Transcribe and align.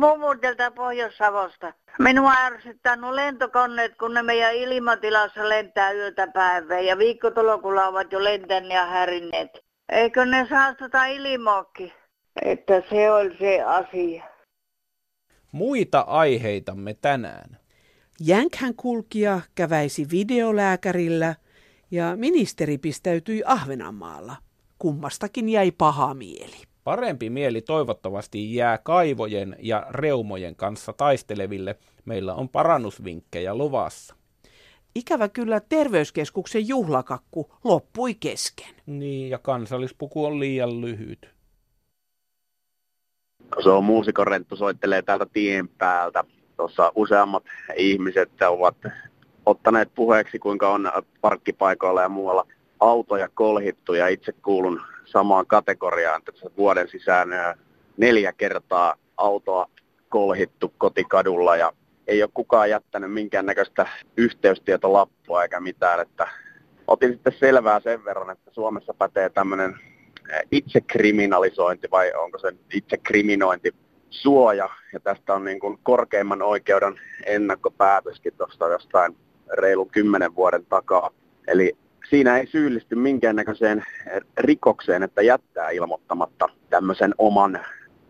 mummutelta 0.00 0.70
Pohjois-Savosta. 0.70 1.72
Minua 1.98 2.32
ärsyttää 2.32 2.96
nuo 2.96 3.16
lentokoneet, 3.16 3.92
kun 3.98 4.14
ne 4.14 4.22
meidän 4.22 4.54
ilmatilassa 4.54 5.48
lentää 5.48 5.92
yötä 5.92 6.26
päivää 6.26 6.80
ja 6.80 6.98
viikkotolokulla 6.98 7.86
ovat 7.86 8.12
jo 8.12 8.24
lentäneet 8.24 8.72
ja 8.72 8.86
härinneet. 8.86 9.50
Eikö 9.88 10.24
ne 10.24 10.46
saastuta 10.50 11.06
ilmookki? 11.06 11.92
Että 12.42 12.82
se 12.90 13.10
oli 13.10 13.36
se 13.38 13.62
asia. 13.62 14.24
Muita 15.52 16.00
aiheitamme 16.00 16.94
tänään. 16.94 17.58
Jänkhän 18.20 18.74
kulkija 18.74 19.40
käväisi 19.54 20.06
videolääkärillä 20.10 21.34
ja 21.90 22.16
ministeri 22.16 22.78
pistäytyi 22.78 23.42
Ahvenanmaalla. 23.46 24.36
Kummastakin 24.78 25.48
jäi 25.48 25.70
paha 25.70 26.14
mieli. 26.14 26.69
Parempi 26.84 27.30
mieli 27.30 27.62
toivottavasti 27.62 28.54
jää 28.54 28.78
kaivojen 28.78 29.56
ja 29.58 29.86
reumojen 29.90 30.56
kanssa 30.56 30.92
taisteleville. 30.92 31.76
Meillä 32.04 32.34
on 32.34 32.48
parannusvinkkejä 32.48 33.54
luvassa. 33.54 34.14
Ikävä 34.94 35.28
kyllä 35.28 35.60
terveyskeskuksen 35.60 36.68
juhlakakku 36.68 37.54
loppui 37.64 38.14
kesken. 38.14 38.74
Niin, 38.86 39.30
ja 39.30 39.38
kansallispuku 39.38 40.24
on 40.24 40.40
liian 40.40 40.80
lyhyt. 40.80 41.28
Se 43.62 43.68
on 43.70 43.84
muusikorenttu, 43.84 44.56
soittelee 44.56 45.02
täältä 45.02 45.26
tien 45.32 45.68
päältä. 45.68 46.24
Tuossa 46.56 46.92
useammat 46.94 47.44
ihmiset 47.76 48.30
ovat 48.42 48.76
ottaneet 49.46 49.94
puheeksi, 49.94 50.38
kuinka 50.38 50.68
on 50.68 50.92
parkkipaikoilla 51.20 52.02
ja 52.02 52.08
muualla 52.08 52.46
autoja 52.80 53.28
kolhittu 53.34 53.94
ja 53.94 54.08
itse 54.08 54.32
kuulun 54.32 54.80
samaan 55.04 55.46
kategoriaan. 55.46 56.22
Tässä 56.22 56.50
vuoden 56.56 56.88
sisään 56.88 57.28
neljä 57.96 58.32
kertaa 58.32 58.94
autoa 59.16 59.66
kolhittu 60.08 60.72
kotikadulla 60.78 61.56
ja 61.56 61.72
ei 62.06 62.22
ole 62.22 62.30
kukaan 62.34 62.70
jättänyt 62.70 63.12
minkäännäköistä 63.12 63.86
yhteystietolappua 64.16 65.42
eikä 65.42 65.60
mitään. 65.60 66.00
Että 66.00 66.28
otin 66.86 67.12
sitten 67.12 67.32
selvää 67.38 67.80
sen 67.80 68.04
verran, 68.04 68.30
että 68.30 68.50
Suomessa 68.50 68.94
pätee 68.94 69.30
tämmöinen 69.30 69.78
itsekriminalisointi 70.50 71.88
vai 71.90 72.12
onko 72.12 72.38
se 72.38 72.52
itsekriminointi 72.74 73.74
suoja. 74.10 74.68
Ja 74.92 75.00
tästä 75.00 75.34
on 75.34 75.44
niin 75.44 75.60
kuin 75.60 75.78
korkeimman 75.82 76.42
oikeuden 76.42 77.00
ennakkopäätöskin 77.26 78.32
tuosta 78.36 78.68
jostain 78.68 79.16
reilun 79.52 79.90
kymmenen 79.90 80.34
vuoden 80.34 80.66
takaa. 80.66 81.10
Eli 81.48 81.76
siinä 82.08 82.38
ei 82.38 82.46
syyllisty 82.46 82.94
minkäännäköiseen 82.94 83.84
rikokseen, 84.38 85.02
että 85.02 85.22
jättää 85.22 85.70
ilmoittamatta 85.70 86.48
tämmöisen 86.70 87.14
oman 87.18 87.60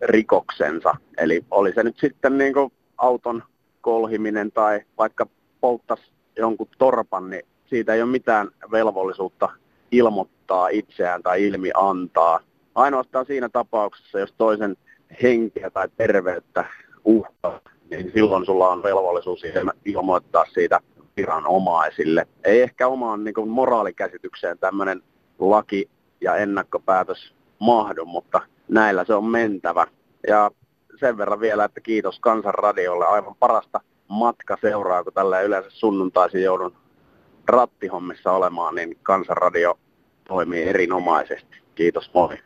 rikoksensa. 0.02 0.94
Eli 1.18 1.44
oli 1.50 1.72
se 1.72 1.82
nyt 1.82 1.98
sitten 1.98 2.38
niin 2.38 2.52
kuin 2.54 2.72
auton 2.98 3.42
kolhiminen 3.80 4.52
tai 4.52 4.80
vaikka 4.98 5.26
polttas 5.60 6.12
jonkun 6.36 6.68
torpan, 6.78 7.30
niin 7.30 7.42
siitä 7.66 7.94
ei 7.94 8.02
ole 8.02 8.10
mitään 8.10 8.48
velvollisuutta 8.70 9.48
ilmoittaa 9.90 10.68
itseään 10.68 11.22
tai 11.22 11.46
ilmi 11.46 11.70
antaa. 11.74 12.40
Ainoastaan 12.74 13.26
siinä 13.26 13.48
tapauksessa, 13.48 14.18
jos 14.18 14.34
toisen 14.38 14.76
henkeä 15.22 15.70
tai 15.70 15.88
terveyttä 15.96 16.64
uhkaa, 17.04 17.60
niin 17.90 18.10
silloin 18.14 18.46
sulla 18.46 18.68
on 18.68 18.82
velvollisuus 18.82 19.42
ilmoittaa 19.84 20.44
siitä 20.44 20.80
viranomaisille. 21.20 22.26
Ei 22.44 22.62
ehkä 22.62 22.88
omaan 22.88 23.24
niin 23.24 23.34
kuin 23.34 23.48
moraalikäsitykseen 23.48 24.58
tämmöinen 24.58 25.02
laki 25.38 25.90
ja 26.20 26.36
ennakkopäätös 26.36 27.34
mahdu, 27.58 28.04
mutta 28.04 28.40
näillä 28.68 29.04
se 29.04 29.14
on 29.14 29.24
mentävä. 29.24 29.86
Ja 30.28 30.50
sen 31.00 31.18
verran 31.18 31.40
vielä, 31.40 31.64
että 31.64 31.80
kiitos 31.80 32.20
Kansanradiolle 32.20 33.06
aivan 33.06 33.34
parasta 33.38 33.80
matkaseuraa, 34.08 35.04
kun 35.04 35.12
tällä 35.12 35.40
yleensä 35.40 35.70
sunnuntaisin 35.70 36.42
joudun 36.42 36.76
rattihommissa 37.48 38.32
olemaan, 38.32 38.74
niin 38.74 38.98
Kansanradio 39.02 39.78
toimii 40.28 40.62
erinomaisesti. 40.62 41.56
Kiitos, 41.74 42.10
moi. 42.14 42.38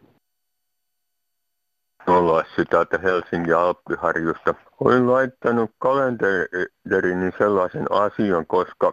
Ollassi 2.07 2.65
täältä 2.71 2.99
Helsingin 2.99 3.57
Alppiharjusta. 3.57 4.55
Olin 4.81 5.13
laittanut 5.13 5.71
kalenterini 5.79 7.33
sellaisen 7.39 7.87
asian, 7.91 8.47
koska 8.47 8.93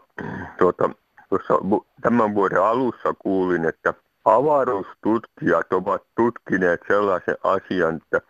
tuota, 0.60 0.90
tuossa 1.30 1.54
tämän 2.02 2.36
vuoden 2.36 2.64
alussa 2.64 3.14
kuulin, 3.20 3.66
että 3.66 3.94
avaruustutkijat 4.26 5.74
ovat 5.74 6.02
tutkineet 6.16 6.82
sellaisen 6.88 7.36
asian, 7.44 7.96
että 7.96 8.22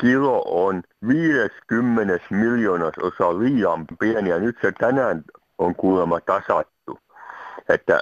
kilo 0.00 0.42
on 0.46 0.82
50 1.08 2.18
miljoonas 2.30 2.94
osa 3.02 3.38
liian 3.38 3.84
pieni 4.00 4.30
ja 4.30 4.38
nyt 4.38 4.56
se 4.62 4.72
tänään 4.72 5.24
on 5.58 5.74
kuulemma 5.74 6.20
tasattu. 6.20 6.98
Että 7.68 8.00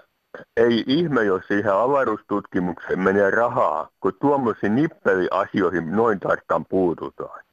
ei 0.57 0.85
ihme, 0.87 1.25
jos 1.25 1.43
siihen 1.49 1.73
avaruustutkimukseen 1.73 2.99
menee 2.99 3.31
rahaa, 3.31 3.91
kun 4.01 4.13
tuommoisiin 4.21 4.75
nippeliasioihin 4.75 5.97
noin 5.97 6.21
tarkkaan 6.21 6.67
puututaan. 6.67 7.45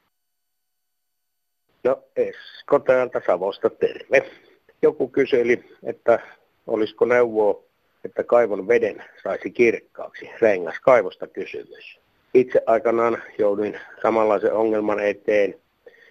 No 1.84 2.02
Esko 2.16 2.78
täältä 2.78 3.22
Savosta, 3.26 3.70
terve. 3.70 4.30
Joku 4.82 5.08
kyseli, 5.08 5.64
että 5.82 6.18
olisiko 6.66 7.04
neuvoa, 7.04 7.62
että 8.04 8.24
kaivon 8.24 8.68
veden 8.68 9.04
saisi 9.22 9.50
kirkkaaksi. 9.50 10.30
Rengas 10.40 10.80
kaivosta 10.80 11.26
kysymys. 11.26 12.00
Itse 12.34 12.62
aikanaan 12.66 13.22
jouduin 13.38 13.80
samanlaisen 14.02 14.52
ongelman 14.52 15.00
eteen 15.00 15.54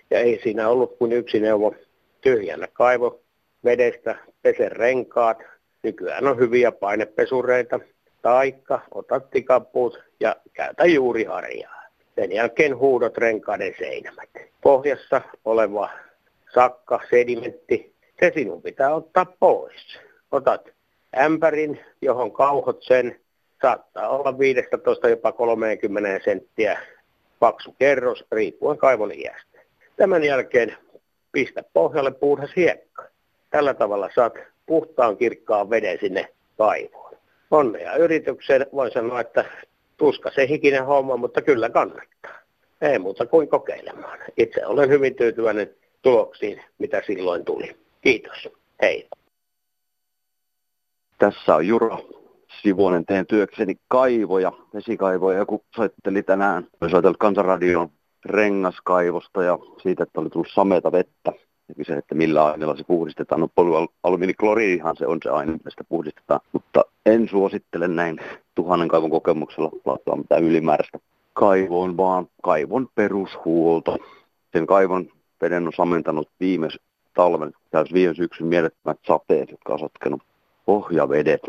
ja 0.09 0.19
ei 0.19 0.39
siinä 0.43 0.69
ollut 0.69 0.97
kuin 0.97 1.11
yksi 1.11 1.39
neuvo 1.39 1.75
tyhjänä 2.21 2.67
kaivo 2.73 3.19
vedestä, 3.63 4.15
pese 4.41 4.69
renkaat, 4.69 5.37
Nykyään 5.83 6.27
on 6.27 6.37
hyviä 6.37 6.71
painepesureita, 6.71 7.79
taikka 8.21 8.81
ota 8.91 9.19
tikapuut 9.19 10.03
ja 10.19 10.35
käytä 10.53 10.85
juuri 10.85 11.23
harjaa. 11.23 11.83
Sen 12.15 12.31
jälkeen 12.31 12.77
huudot 12.77 13.17
renkaiden 13.17 13.73
seinämät. 13.79 14.29
Pohjassa 14.61 15.21
oleva 15.45 15.89
sakka, 16.53 16.99
sedimentti, 17.09 17.93
se 18.19 18.31
sinun 18.33 18.61
pitää 18.61 18.95
ottaa 18.95 19.25
pois. 19.39 19.99
Otat 20.31 20.69
ämpärin, 21.17 21.79
johon 22.01 22.31
kauhot 22.31 22.83
sen, 22.83 23.19
saattaa 23.61 24.09
olla 24.09 24.39
15 24.39 25.09
jopa 25.09 25.31
30 25.31 26.19
senttiä 26.25 26.79
paksu 27.39 27.75
kerros, 27.79 28.25
riippuen 28.31 28.77
kaivon 28.77 29.11
iästä. 29.11 29.59
Tämän 29.95 30.23
jälkeen 30.23 30.77
pistä 31.31 31.63
pohjalle 31.73 32.11
puhdas 32.11 32.49
hiekka. 32.55 33.03
Tällä 33.49 33.73
tavalla 33.73 34.09
saat 34.15 34.33
puhtaan 34.69 35.17
kirkkaan 35.17 35.69
veden 35.69 35.97
sinne 35.99 36.33
kaivoon. 36.57 37.17
Onnea 37.51 37.95
yrityksen. 37.95 38.65
Voin 38.73 38.91
sanoa, 38.91 39.21
että 39.21 39.45
tuska 39.97 40.31
se 40.35 40.47
hikinen 40.47 40.85
homma, 40.85 41.17
mutta 41.17 41.41
kyllä 41.41 41.69
kannattaa. 41.69 42.39
Ei 42.81 42.99
muuta 42.99 43.25
kuin 43.25 43.47
kokeilemaan. 43.47 44.19
Itse 44.37 44.65
olen 44.65 44.89
hyvin 44.89 45.15
tyytyväinen 45.15 45.75
tuloksiin, 46.01 46.61
mitä 46.77 47.01
silloin 47.07 47.45
tuli. 47.45 47.75
Kiitos. 48.01 48.49
Hei. 48.81 49.07
Tässä 51.17 51.55
on 51.55 51.67
Juro 51.67 52.09
Sivuonen. 52.61 53.05
Teen 53.05 53.25
työkseni 53.27 53.75
kaivoja, 53.87 54.51
vesikaivoja. 54.73 55.37
Joku 55.37 55.63
soitteli 55.75 56.23
tänään. 56.23 56.67
Soitellut 56.91 57.17
Kansanradioon 57.17 57.89
rengaskaivosta 58.25 59.43
ja 59.43 59.59
siitä, 59.81 60.03
että 60.03 60.21
oli 60.21 60.29
tullut 60.29 60.51
sameita 60.53 60.91
vettä 60.91 61.31
kysyin, 61.73 61.99
että 61.99 62.15
millä 62.15 62.45
aineella 62.45 62.75
se 62.75 62.83
puhdistetaan. 62.83 63.41
No 63.41 63.47
polyalumiinikloriinihan 63.55 64.95
se 64.97 65.07
on 65.07 65.19
se 65.23 65.29
aine, 65.29 65.51
mistä 65.51 65.69
sitä 65.69 65.83
puhdistetaan. 65.83 66.39
Mutta 66.51 66.81
en 67.05 67.27
suosittele 67.29 67.87
näin 67.87 68.19
tuhannen 68.55 68.87
kaivon 68.87 69.09
kokemuksella 69.09 69.71
laittaa 69.85 70.15
mitään 70.15 70.43
ylimääräistä 70.43 70.99
kaivoon, 71.33 71.97
vaan 71.97 72.27
kaivon 72.43 72.87
perushuolto. 72.95 73.97
Sen 74.53 74.67
kaivon 74.67 75.09
veden 75.41 75.67
on 75.67 75.73
samentanut 75.73 76.29
viime 76.39 76.67
talven, 77.13 77.53
täys 77.71 77.93
viime 77.93 78.13
syksyn 78.13 78.47
mielettömät 78.47 78.99
sateet, 79.07 79.51
jotka 79.51 79.73
on 79.73 79.79
sotkenut 79.79 80.21
pohjavedet. 80.65 81.41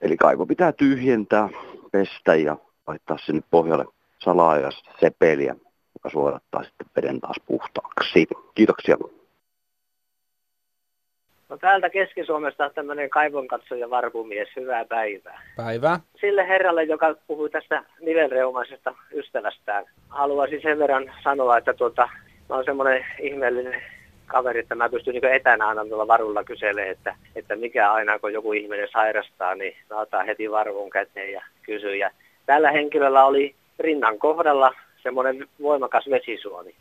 Eli 0.00 0.16
kaivo 0.16 0.46
pitää 0.46 0.72
tyhjentää, 0.72 1.48
pestä 1.92 2.34
ja 2.34 2.56
laittaa 2.86 3.18
sinne 3.18 3.42
pohjalle 3.50 3.84
salaa 4.18 4.58
ja 4.58 4.70
sepeliä, 5.00 5.56
joka 5.94 6.10
suodattaa 6.10 6.64
sitten 6.64 6.86
veden 6.96 7.20
taas 7.20 7.36
puhtaaksi. 7.46 8.26
Kiitoksia. 8.54 8.96
No 11.54 11.58
täältä 11.58 11.90
Keski-Suomesta 11.90 12.70
tämmöinen 12.70 13.10
kaivonkatsoja 13.10 13.90
varpumies, 13.90 14.48
hyvää 14.56 14.84
päivää. 14.84 15.42
Päivää. 15.56 16.00
Sille 16.20 16.48
herralle, 16.48 16.82
joka 16.84 17.14
puhui 17.26 17.50
tästä 17.50 17.84
nivelreumaisesta 18.00 18.94
ystävästään, 19.12 19.84
haluaisin 20.08 20.62
sen 20.62 20.78
verran 20.78 21.12
sanoa, 21.24 21.58
että 21.58 21.74
tuota, 21.74 22.08
mä 22.48 22.56
oon 22.56 22.64
semmoinen 22.64 23.06
ihmeellinen 23.20 23.82
kaveri, 24.26 24.60
että 24.60 24.74
mä 24.74 24.88
pystyn 24.88 25.12
niin 25.12 25.34
etänä 25.34 25.68
aina 25.68 25.84
tuolla 25.84 26.08
varulla 26.08 26.44
kyselemään, 26.44 26.92
että, 26.92 27.16
että 27.36 27.56
mikä 27.56 27.92
aina 27.92 28.18
kun 28.18 28.32
joku 28.32 28.52
ihminen 28.52 28.88
sairastaa, 28.92 29.54
niin 29.54 29.76
mä 29.90 30.00
otan 30.00 30.26
heti 30.26 30.50
varvun 30.50 30.90
käteen 30.90 31.32
ja 31.32 31.44
kysyn. 31.62 31.98
Ja 31.98 32.10
tällä 32.46 32.70
henkilöllä 32.70 33.24
oli 33.24 33.54
rinnan 33.78 34.18
kohdalla 34.18 34.74
semmoinen 35.02 35.48
voimakas 35.62 36.04
vesisuoni. 36.10 36.74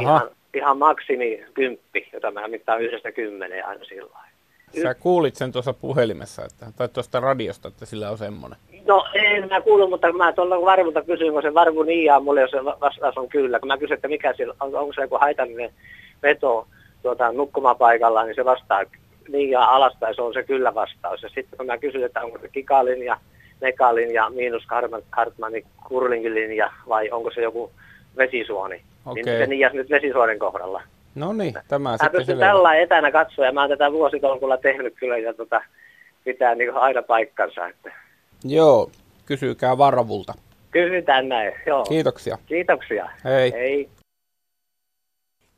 Ihan, 0.00 0.30
ihan 0.54 0.78
maksimi 0.78 1.44
kymppi, 1.54 2.08
jota 2.12 2.30
mä 2.30 2.48
mittaan 2.48 2.82
yhdestä 2.82 3.12
kymmeneen 3.12 3.66
aina 3.66 3.84
sillä 3.84 4.18
Sä 4.82 4.94
kuulit 4.94 5.34
sen 5.34 5.52
tuossa 5.52 5.72
puhelimessa, 5.72 6.44
että, 6.44 6.66
tai 6.76 6.88
tuosta 6.88 7.20
radiosta, 7.20 7.68
että 7.68 7.86
sillä 7.86 8.10
on 8.10 8.18
semmoinen. 8.18 8.58
No 8.86 9.06
en 9.14 9.48
mä 9.48 9.60
kuullut, 9.60 9.90
mutta 9.90 10.12
mä 10.12 10.32
tuolla 10.32 10.60
varmulta 10.60 11.02
kysyin, 11.02 11.32
kun 11.32 11.42
se 11.42 11.54
varmu 11.54 11.82
niiaa 11.82 12.20
mulle, 12.20 12.40
jos 12.40 12.50
se 12.50 12.64
vastaus 12.64 13.18
on 13.18 13.28
kyllä. 13.28 13.60
Kun 13.60 13.66
mä 13.66 13.78
kysyin, 13.78 13.94
että 13.94 14.08
mikä 14.08 14.34
sillä 14.36 14.54
on, 14.60 14.74
onko 14.74 14.92
se 14.92 15.02
joku 15.02 15.18
haitallinen 15.18 15.70
veto 16.22 16.66
tuota, 17.02 17.32
nukkumapaikalla, 17.32 18.24
niin 18.24 18.34
se 18.34 18.44
vastaa 18.44 18.82
niiaa 19.28 19.76
alasta 19.76 20.08
ja 20.08 20.14
se 20.14 20.22
on 20.22 20.32
se 20.32 20.42
kyllä 20.42 20.74
vastaus. 20.74 21.22
Ja 21.22 21.28
sitten 21.28 21.56
kun 21.56 21.66
mä 21.66 21.78
kysyin, 21.78 22.04
että 22.04 22.24
onko 22.24 22.38
se 22.38 22.48
kikalin 22.48 23.02
ja 23.04 23.16
nekalin 23.60 24.14
ja 24.14 24.30
miinus 24.30 24.66
Hartmanin 25.12 25.66
kurlingilinja 25.88 26.72
vai 26.88 27.10
onko 27.10 27.30
se 27.30 27.42
joku 27.42 27.70
vesisuoni, 28.16 28.82
okay. 29.10 29.22
niin 29.24 29.38
se 29.38 29.46
niias 29.46 29.72
nyt 29.72 29.90
vesisuonen 29.90 30.38
kohdalla. 30.38 30.82
No 31.14 31.32
niin, 31.32 31.54
tämä 31.68 31.90
Mä 31.90 31.96
sitten 31.96 32.10
pystyn 32.10 32.26
selvä. 32.26 32.46
tällä 32.46 32.74
etänä 32.74 33.10
katsoa 33.10 33.44
ja 33.44 33.52
mä 33.52 33.60
oon 33.60 33.70
tätä 33.70 33.92
vuositolkulla 33.92 34.56
tehnyt 34.56 34.94
kyllä 35.00 35.18
ja 35.18 35.34
tota, 35.34 35.60
pitää 36.24 36.54
niin 36.54 36.74
aina 36.74 37.02
paikkansa. 37.02 37.66
Että. 37.66 37.92
Joo, 38.44 38.90
kysykää 39.26 39.78
Varvulta. 39.78 40.34
Kysytään 40.70 41.28
näin, 41.28 41.52
joo. 41.66 41.84
Kiitoksia. 41.84 42.38
Kiitoksia. 42.46 43.08
Hei. 43.24 43.52
Hei. 43.52 43.88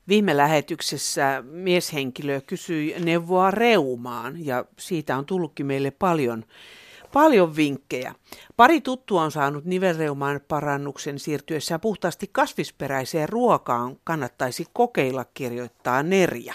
Viime 0.08 0.36
lähetyksessä 0.36 1.42
mieshenkilö 1.46 2.40
kysyi 2.46 2.94
neuvoa 3.04 3.50
reumaan 3.50 4.46
ja 4.46 4.64
siitä 4.78 5.16
on 5.16 5.26
tullutkin 5.26 5.66
meille 5.66 5.90
paljon, 5.90 6.44
paljon 7.12 7.56
vinkkejä. 7.56 8.14
Pari 8.56 8.80
tuttua 8.80 9.22
on 9.22 9.30
saanut 9.30 9.64
nivelreumaan 9.64 10.40
parannuksen 10.48 11.18
siirtyessä 11.18 11.78
puhtaasti 11.78 12.28
kasvisperäiseen 12.32 13.28
ruokaan 13.28 13.96
kannattaisi 14.04 14.66
kokeilla 14.72 15.24
kirjoittaa 15.34 16.02
Nerja. 16.02 16.54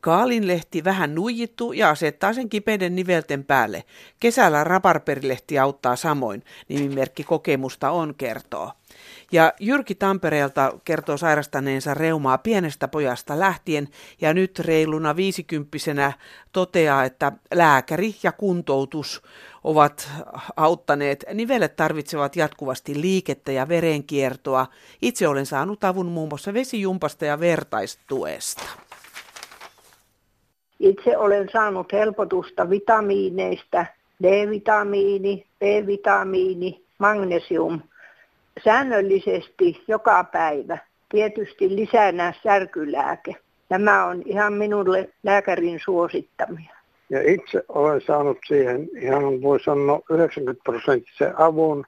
Kaalinlehti 0.00 0.84
vähän 0.84 1.14
nuijittu 1.14 1.72
ja 1.72 1.90
asettaa 1.90 2.32
sen 2.32 2.48
kipeiden 2.48 2.96
nivelten 2.96 3.44
päälle. 3.44 3.84
Kesällä 4.20 4.64
raparperilehti 4.64 5.58
auttaa 5.58 5.96
samoin, 5.96 6.44
nimimerkki 6.68 7.24
kokemusta 7.24 7.90
on 7.90 8.14
kertoo. 8.14 8.72
Ja 9.32 9.52
Jyrki 9.60 9.94
Tampereelta 9.94 10.72
kertoo 10.84 11.16
sairastaneensa 11.16 11.94
reumaa 11.94 12.38
pienestä 12.38 12.88
pojasta 12.88 13.38
lähtien 13.38 13.88
ja 14.20 14.34
nyt 14.34 14.58
reiluna 14.58 15.16
viisikymppisenä 15.16 16.12
toteaa, 16.52 17.04
että 17.04 17.32
lääkäri 17.54 18.14
ja 18.22 18.32
kuntoutus 18.32 19.22
ovat 19.64 20.10
auttaneet. 20.56 21.24
Nivelet 21.34 21.76
tarvitsevat 21.76 22.36
jatkuvasti 22.36 23.00
liikettä 23.00 23.52
ja 23.52 23.68
verenkiertoa. 23.68 24.66
Itse 25.02 25.28
olen 25.28 25.46
saanut 25.46 25.84
avun 25.84 26.06
muun 26.06 26.28
muassa 26.28 26.54
vesijumpasta 26.54 27.24
ja 27.24 27.40
vertaistuesta. 27.40 28.62
Itse 30.80 31.16
olen 31.16 31.48
saanut 31.52 31.92
helpotusta 31.92 32.70
vitamiineista, 32.70 33.86
D-vitamiini, 34.22 35.46
B-vitamiini, 35.58 36.84
magnesium 36.98 37.80
säännöllisesti 38.64 39.84
joka 39.88 40.24
päivä. 40.24 40.78
Tietysti 41.08 41.76
lisänä 41.76 42.32
särkylääke. 42.42 43.36
Tämä 43.68 44.04
on 44.04 44.22
ihan 44.24 44.52
minulle 44.52 45.08
lääkärin 45.22 45.80
suosittamia. 45.84 46.76
Ja 47.10 47.32
itse 47.32 47.62
olen 47.68 48.00
saanut 48.00 48.38
siihen 48.46 48.88
ihan 49.00 49.42
voi 49.42 49.60
sanoa 49.60 50.00
90 50.10 50.62
prosenttisen 50.64 51.40
avun 51.40 51.84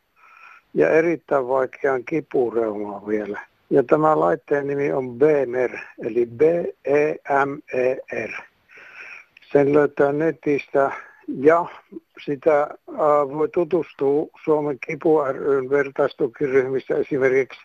ja 0.75 0.91
erittäin 0.91 1.49
vaikean 1.49 2.05
kipureumaa 2.05 3.06
vielä. 3.06 3.41
Ja 3.71 3.82
tämä 3.82 4.21
laitteen 4.21 4.67
nimi 4.67 4.93
on 4.93 5.19
BMER, 5.19 5.79
eli 6.05 6.26
B-E-M-E-R. 6.26 8.31
Sen 9.53 9.73
löytää 9.73 10.12
netistä 10.12 10.93
ja 11.29 11.67
sitä 12.25 12.63
äh, 12.63 12.97
voi 13.29 13.49
tutustua 13.49 14.27
Suomen 14.45 14.79
Kipu 14.87 15.21
ryn 15.25 15.71
vertaistukiryhmistä 15.71 16.97
esimerkiksi. 16.97 17.61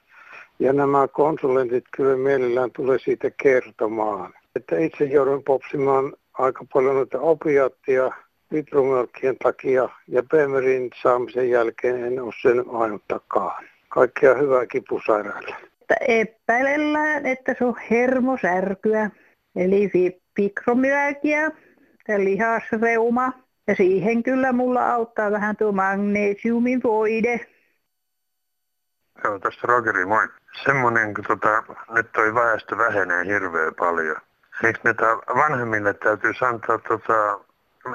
Ja 0.59 0.73
nämä 0.73 1.07
konsulentit 1.07 1.85
kyllä 1.95 2.17
mielellään 2.17 2.71
tulee 2.71 2.99
siitä 2.99 3.31
kertomaan. 3.43 4.33
Että 4.55 4.77
itse 4.77 5.05
joudun 5.05 5.43
popsimaan 5.43 6.13
aika 6.33 6.65
paljon 6.73 6.95
noita 6.95 7.19
opiaattia 7.19 8.11
vitrumyrkkien 8.51 9.37
takia 9.43 9.89
ja 10.07 10.23
Bemerin 10.23 10.89
saamisen 11.01 11.49
jälkeen 11.49 12.03
en 12.03 12.21
ole 12.21 12.33
sen 12.41 12.63
ainuttakaan. 12.73 13.63
Kaikkea 13.89 14.33
hyvää 14.33 14.65
kipusairaille. 14.65 15.55
Että 15.81 15.95
epäilellään, 16.07 17.25
että 17.25 17.55
se 17.57 17.65
on 17.65 17.75
hermosärkyä, 17.91 19.09
eli 19.55 19.91
fibromyalgia 20.35 21.51
lihasreuma. 22.17 23.42
Ja 23.67 23.75
siihen 23.75 24.23
kyllä 24.23 24.53
mulla 24.53 24.93
auttaa 24.93 25.31
vähän 25.31 25.57
tuo 25.57 25.71
magnesiumin 25.71 26.83
voide. 26.83 27.47
Joo, 29.23 29.39
tässä 29.39 29.61
Rogeri, 29.63 30.05
moi. 30.05 30.27
Semmoinen, 30.65 31.13
kun 31.13 31.23
tota, 31.23 31.63
nyt 31.89 32.11
toi 32.11 32.33
väestö 32.33 32.77
vähenee 32.77 33.25
hirveän 33.25 33.75
paljon. 33.75 34.17
Eikö 34.63 34.79
näitä 34.83 35.05
vanhemmille 35.35 35.93
täytyy 35.93 36.31
antaa 36.41 36.77
tota, 36.77 37.39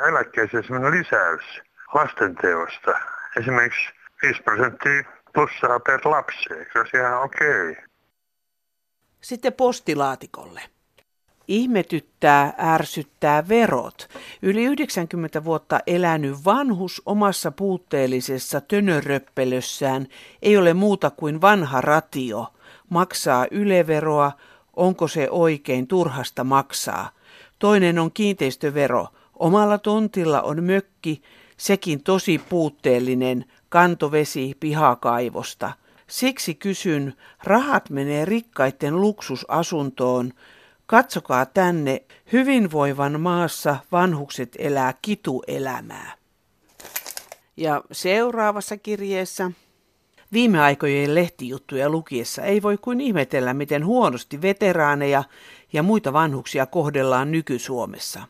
eläkkeeseen 0.09 0.65
semmoinen 0.65 1.01
lisäys 1.01 1.61
lastenteosta? 1.95 3.01
Esimerkiksi 3.37 3.91
5 4.23 4.43
prosenttia 4.43 5.03
plussaa 5.33 5.81
per 5.81 6.01
lapsi, 6.05 6.55
eikö 6.55 6.71
se 6.73 6.79
olisi 6.79 6.97
ihan 6.97 7.23
okei? 7.23 7.71
Okay? 7.71 7.85
Sitten 9.21 9.53
postilaatikolle. 9.53 10.61
Ihmetyttää, 11.49 12.55
ärsyttää 12.59 13.49
verot. 13.49 14.09
Yli 14.43 14.65
90 14.65 15.45
vuotta 15.45 15.81
elänyt 15.87 16.45
vanhus 16.45 17.03
omassa 17.07 17.51
puutteellisessa 17.51 18.61
tönöröppelössään 18.61 20.07
ei 20.43 20.57
ole 20.57 20.75
muuta 20.75 21.11
kuin 21.11 21.41
vanha 21.41 21.81
ratio. 21.81 22.47
Maksaa 22.89 23.47
yleveroa, 23.51 24.33
onko 24.77 25.09
se 25.09 25.31
oikein 25.31 25.87
turhasta 25.87 26.45
maksaa. 26.45 27.11
Toinen 27.59 27.99
on 27.99 28.13
kiinteistövero. 28.13 29.07
Omalla 29.39 29.79
tontilla 29.79 30.43
on 30.43 30.65
mökki, 30.65 31.23
sekin 31.57 32.03
tosi 32.03 32.41
puutteellinen, 32.49 33.45
kantovesi 33.69 34.57
pihakaivosta. 34.61 35.73
Siksi 36.07 36.55
kysyn, 36.55 37.15
rahat 37.45 37.91
menee 37.91 38.25
rikkaiden 38.25 39.01
luksusasuntoon, 39.01 40.33
Katsokaa 40.91 41.47
tänne, 41.47 42.03
hyvinvoivan 42.33 43.21
maassa 43.21 43.77
vanhukset 43.93 44.57
elää 44.59 44.95
kituelämää. 45.03 46.13
Ja 47.57 47.83
seuraavassa 47.93 48.77
kirjeessä 48.77 49.51
Viime 50.33 50.61
aikojen 50.61 51.15
lehtijuttuja 51.15 51.91
lukiessa 51.91 52.43
ei 52.43 52.63
voi 52.63 52.79
kuin 52.79 53.01
ihmetellä, 53.01 53.55
miten 53.55 53.87
huonosti 53.87 54.43
veteraaneja 54.43 55.25
ja 55.73 55.83
muita 55.83 56.13
vanhuksia 56.13 56.67
kohdellaan 56.67 57.31
nyky-Suomessa. 57.31 58.23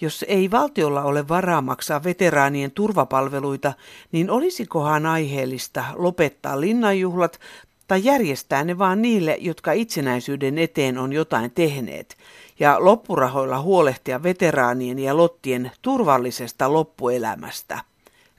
Jos 0.00 0.24
ei 0.28 0.50
valtiolla 0.50 1.02
ole 1.02 1.28
varaa 1.28 1.62
maksaa 1.62 2.04
veteraanien 2.04 2.70
turvapalveluita, 2.70 3.72
niin 4.12 4.30
olisikohan 4.30 5.06
aiheellista 5.06 5.84
lopettaa 5.94 6.60
linnanjuhlat 6.60 7.40
tai 7.88 8.04
järjestää 8.04 8.64
ne 8.64 8.78
vaan 8.78 9.02
niille, 9.02 9.36
jotka 9.40 9.72
itsenäisyyden 9.72 10.58
eteen 10.58 10.98
on 10.98 11.12
jotain 11.12 11.50
tehneet, 11.54 12.16
ja 12.60 12.76
loppurahoilla 12.80 13.60
huolehtia 13.60 14.22
veteraanien 14.22 14.98
ja 14.98 15.16
lottien 15.16 15.70
turvallisesta 15.82 16.72
loppuelämästä, 16.72 17.78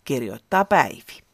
kirjoittaa 0.06 0.66
Päivi. 0.66 1.27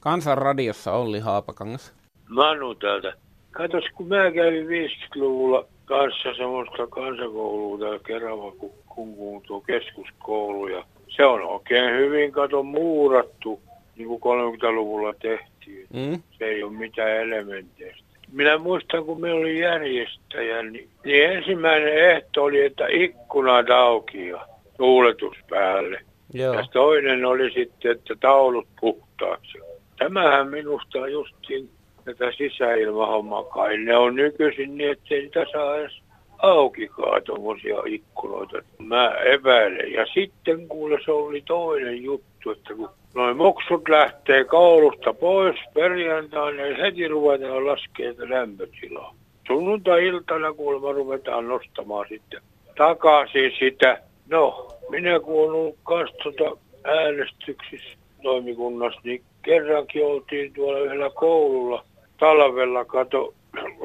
Kansanradiossa 0.00 0.92
Olli 0.92 1.20
Haapakangas. 1.20 1.92
Manu 2.28 2.74
täältä. 2.74 3.12
Katos, 3.50 3.84
kun 3.94 4.08
mä 4.08 4.30
kävin 4.30 4.66
50-luvulla 4.66 5.64
kanssa 5.84 6.34
semmoista 6.36 6.86
kansakoulua 6.86 7.78
täällä 7.78 7.98
Kerava, 8.06 8.52
kun, 8.52 8.70
kun 8.86 9.42
tuo 9.42 9.60
keskuskoulu. 9.60 10.68
Ja 10.68 10.84
se 11.08 11.24
on 11.24 11.42
oikein 11.42 11.96
hyvin, 11.96 12.32
kato, 12.32 12.62
muurattu 12.62 13.60
niin 13.96 14.08
kuin 14.08 14.20
30-luvulla 14.20 15.14
tehtiin. 15.14 15.86
Mm? 15.94 16.22
Se 16.38 16.44
ei 16.44 16.62
ole 16.62 16.72
mitään 16.72 17.10
elementeistä. 17.10 18.06
Minä 18.32 18.58
muistan, 18.58 19.04
kun 19.04 19.20
me 19.20 19.32
oli 19.32 19.60
järjestäjä, 19.60 20.62
niin, 20.62 20.88
niin 21.04 21.24
ensimmäinen 21.24 22.10
ehto 22.10 22.44
oli, 22.44 22.64
että 22.64 22.86
ikkunat 22.90 23.70
auki 23.70 24.28
ja 24.28 24.46
tuuletus 24.76 25.36
päälle. 25.50 26.00
Joo. 26.34 26.54
Ja 26.54 26.64
toinen 26.72 27.24
oli 27.24 27.50
sitten, 27.50 27.90
että 27.92 28.14
taulut 28.20 28.68
puhtaaksi. 28.80 29.58
Tämähän 29.98 30.48
minusta 30.48 30.98
on 30.98 31.12
justiin 31.12 31.70
tätä 32.04 32.32
sisäilmahommaa 32.32 33.44
kai. 33.44 33.78
Ne 33.78 33.96
on 33.96 34.14
nykyisin 34.16 34.76
niin, 34.76 34.90
ettei 34.90 35.20
niitä 35.20 35.46
saa 35.52 35.76
edes 35.76 36.02
aukikaan 36.38 37.22
tuommoisia 37.22 37.76
ikkunoita. 37.86 38.56
Mä 38.78 39.10
epäilen. 39.24 39.92
Ja 39.92 40.06
sitten 40.14 40.68
kuule 40.68 40.98
se 41.04 41.10
oli 41.10 41.42
toinen 41.46 42.02
juttu, 42.02 42.50
että 42.50 42.74
kun 42.74 42.88
noin 43.16 43.36
muksut 43.36 43.88
lähtee 43.88 44.44
koulusta 44.44 45.14
pois 45.14 45.56
perjantaina 45.74 46.66
ja 46.66 46.76
heti 46.76 47.08
ruvetaan 47.08 47.66
laskemaan 47.66 48.30
lämpötilaa. 48.30 49.14
Sunnuntai-iltana 49.46 50.52
kuulemma 50.52 50.92
ruvetaan 50.92 51.48
nostamaan 51.48 52.06
sitten 52.08 52.40
takaisin 52.76 53.52
sitä. 53.58 53.98
No, 54.28 54.68
minä 54.90 55.20
kun 55.20 55.40
olen 55.40 55.50
ollut 55.50 55.76
kanssa 55.82 56.16
tuota 56.22 56.58
äänestyksissä 56.84 57.98
toimikunnassa, 58.22 59.00
niin 59.04 59.22
kerrankin 59.42 60.04
oltiin 60.04 60.52
tuolla 60.52 60.78
yhdellä 60.78 61.10
koululla 61.10 61.84
talvella, 62.18 62.84
kato, 62.84 63.34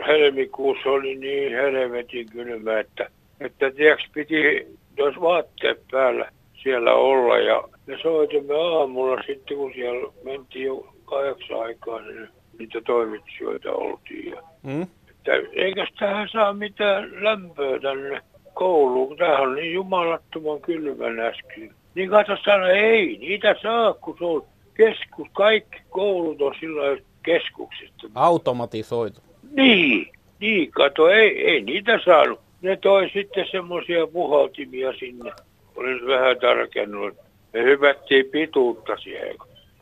helmikuussa 0.07 0.89
oli 0.89 1.15
niin 1.15 1.51
helvetin 1.51 2.29
kylmä, 2.31 2.79
että, 2.79 3.09
että 3.39 3.71
tiedätkö, 3.71 4.05
piti 4.13 4.67
jos 4.97 5.21
vaatteet 5.21 5.81
päällä 5.91 6.31
siellä 6.63 6.93
olla 6.93 7.37
ja 7.37 7.63
me 7.91 7.97
soitimme 8.01 8.53
aamulla 8.55 9.23
sitten, 9.27 9.57
kun 9.57 9.71
siellä 9.73 10.11
mentiin 10.23 10.65
jo 10.65 10.93
kahdeksan 11.05 11.61
aikaa, 11.61 12.01
niin 12.01 12.29
niitä 12.59 12.81
toimitsijoita 12.81 13.71
oltiin. 13.71 14.31
Ja, 14.31 14.41
mm. 14.63 14.81
että 15.09 15.31
eikös 15.53 15.89
tähän 15.99 16.29
saa 16.31 16.53
mitään 16.53 17.23
lämpöä 17.23 17.79
tänne 17.79 18.21
kouluun, 18.53 19.07
kun 19.07 19.17
tämähän 19.17 19.41
on 19.41 19.55
niin 19.55 19.73
jumalattoman 19.73 20.61
kylmän 20.61 21.19
äsken. 21.19 21.73
Niin 21.95 22.09
katso 22.09 22.37
sanoa, 22.45 22.69
ei, 22.69 23.17
niitä 23.17 23.55
saa, 23.61 23.93
kun 23.93 24.15
se 24.19 24.25
on 24.25 24.43
keskus, 24.73 25.27
kaikki 25.33 25.77
koulut 25.89 26.41
on 26.41 26.55
sillä 26.59 26.97
keskuksista. 27.23 28.07
Automatisoitu. 28.15 29.21
Niin, 29.51 30.07
niin, 30.39 30.71
kato, 30.71 31.09
ei, 31.09 31.45
ei 31.45 31.61
niitä 31.61 31.99
saanut. 32.05 32.39
Ne 32.61 32.75
toi 32.75 33.09
sitten 33.13 33.45
semmoisia 33.51 34.07
puhaltimia 34.07 34.93
sinne. 34.93 35.31
Olin 35.75 36.07
vähän 36.07 36.37
tarkennut. 36.41 37.30
Me 37.53 37.63
hyvättiin 37.63 38.25
pituutta 38.25 38.97
siihen, 38.97 39.35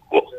kun, 0.10 0.34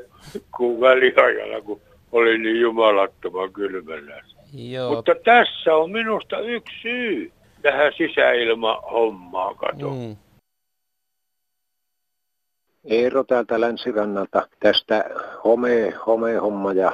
kun 0.56 0.80
väliajalla, 0.80 1.60
kun 1.60 1.80
oli 2.12 2.38
niin 2.38 2.60
jumalattoman 2.60 3.52
kylmänä. 3.52 4.22
Joo. 4.52 4.94
Mutta 4.94 5.14
tässä 5.24 5.74
on 5.74 5.90
minusta 5.90 6.38
yksi 6.38 6.76
syy 6.82 7.32
tähän 7.62 7.92
sisäilmahommaan, 7.96 9.56
kato. 9.56 9.90
Mm. 9.90 10.16
Eero 12.84 13.24
täältä 13.24 13.60
länsirannalta 13.60 14.48
tästä 14.60 15.04
home, 15.44 15.90
homehomma 16.06 16.72
ja 16.72 16.92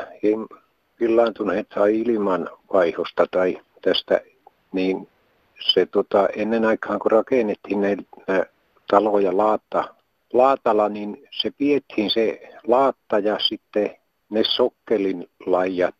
pillaantuneet 0.98 1.68
tai 1.68 2.00
ilman 2.00 2.50
vaihosta 2.72 3.26
tai 3.30 3.58
tästä, 3.82 4.20
niin 4.72 5.08
se 5.74 5.86
tota, 5.86 6.28
ennen 6.36 6.64
aikaan 6.64 6.98
kun 6.98 7.10
rakennettiin 7.10 7.80
ne, 7.80 7.96
ne 8.28 8.46
taloja 8.90 9.36
laatta, 9.36 9.95
laatalla, 10.32 10.88
niin 10.88 11.28
se 11.30 11.50
piettiin 11.58 12.10
se 12.10 12.52
laatta 12.66 13.18
ja 13.18 13.38
sitten 13.38 13.96
ne 14.30 14.42
sokkelin 14.44 15.28
lajat 15.46 15.94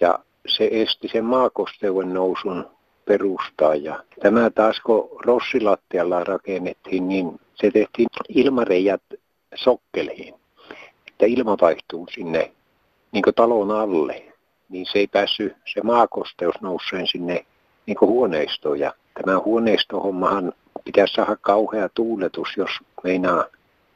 ja 0.00 0.18
se 0.46 0.68
esti 0.72 1.08
sen 1.08 1.24
maakosteuden 1.24 2.14
nousun 2.14 2.70
perustaa. 3.04 3.74
Ja 3.74 4.04
tämä 4.20 4.50
taas 4.50 4.80
kun 4.80 5.08
rossilattialla 5.24 6.24
rakennettiin, 6.24 7.08
niin 7.08 7.40
se 7.54 7.70
tehtiin 7.70 8.08
ilmareijat 8.28 9.02
sokkeliin, 9.54 10.34
että 11.08 11.26
ilma 11.26 11.56
vaihtuu 11.60 12.06
sinne 12.14 12.52
niin 13.12 13.24
talon 13.36 13.70
alle, 13.70 14.32
niin 14.68 14.86
se 14.92 14.98
ei 14.98 15.06
päässyt 15.06 15.56
se 15.74 15.80
maakosteus 15.82 16.54
nouseen 16.60 17.06
sinne 17.06 17.46
niin 17.86 18.00
huoneistoon. 18.00 18.78
Ja 18.78 18.92
tämä 19.14 19.38
huoneistohommahan 19.38 20.52
pitäisi 20.84 21.14
saada 21.14 21.36
kauhea 21.40 21.88
tuuletus, 21.88 22.48
jos 22.56 22.70
meinaa 23.04 23.44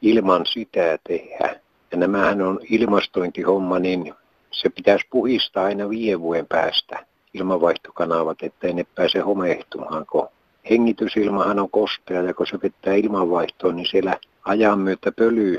ilman 0.01 0.45
sitä 0.45 0.97
tehdä. 1.07 1.59
Ja 1.91 1.97
nämähän 1.97 2.41
on 2.41 2.59
ilmastointihomma, 2.69 3.79
niin 3.79 4.13
se 4.51 4.69
pitäisi 4.69 5.05
puhistaa 5.09 5.65
aina 5.65 5.89
viiden 5.89 6.21
vuoden 6.21 6.47
päästä 6.47 7.05
ilmanvaihtokanavat, 7.33 8.43
ettei 8.43 8.73
ne 8.73 8.85
pääse 8.95 9.19
homehtumaan, 9.19 10.05
kun 10.05 10.27
hengitysilmahan 10.69 11.59
on 11.59 11.69
kostea 11.69 12.21
ja 12.21 12.33
kun 12.33 12.47
se 12.47 12.59
vetää 12.63 12.93
ilmanvaihtoon, 12.93 13.75
niin 13.75 13.87
siellä 13.87 14.17
ajan 14.45 14.79
myötä 14.79 15.11
pöly 15.11 15.57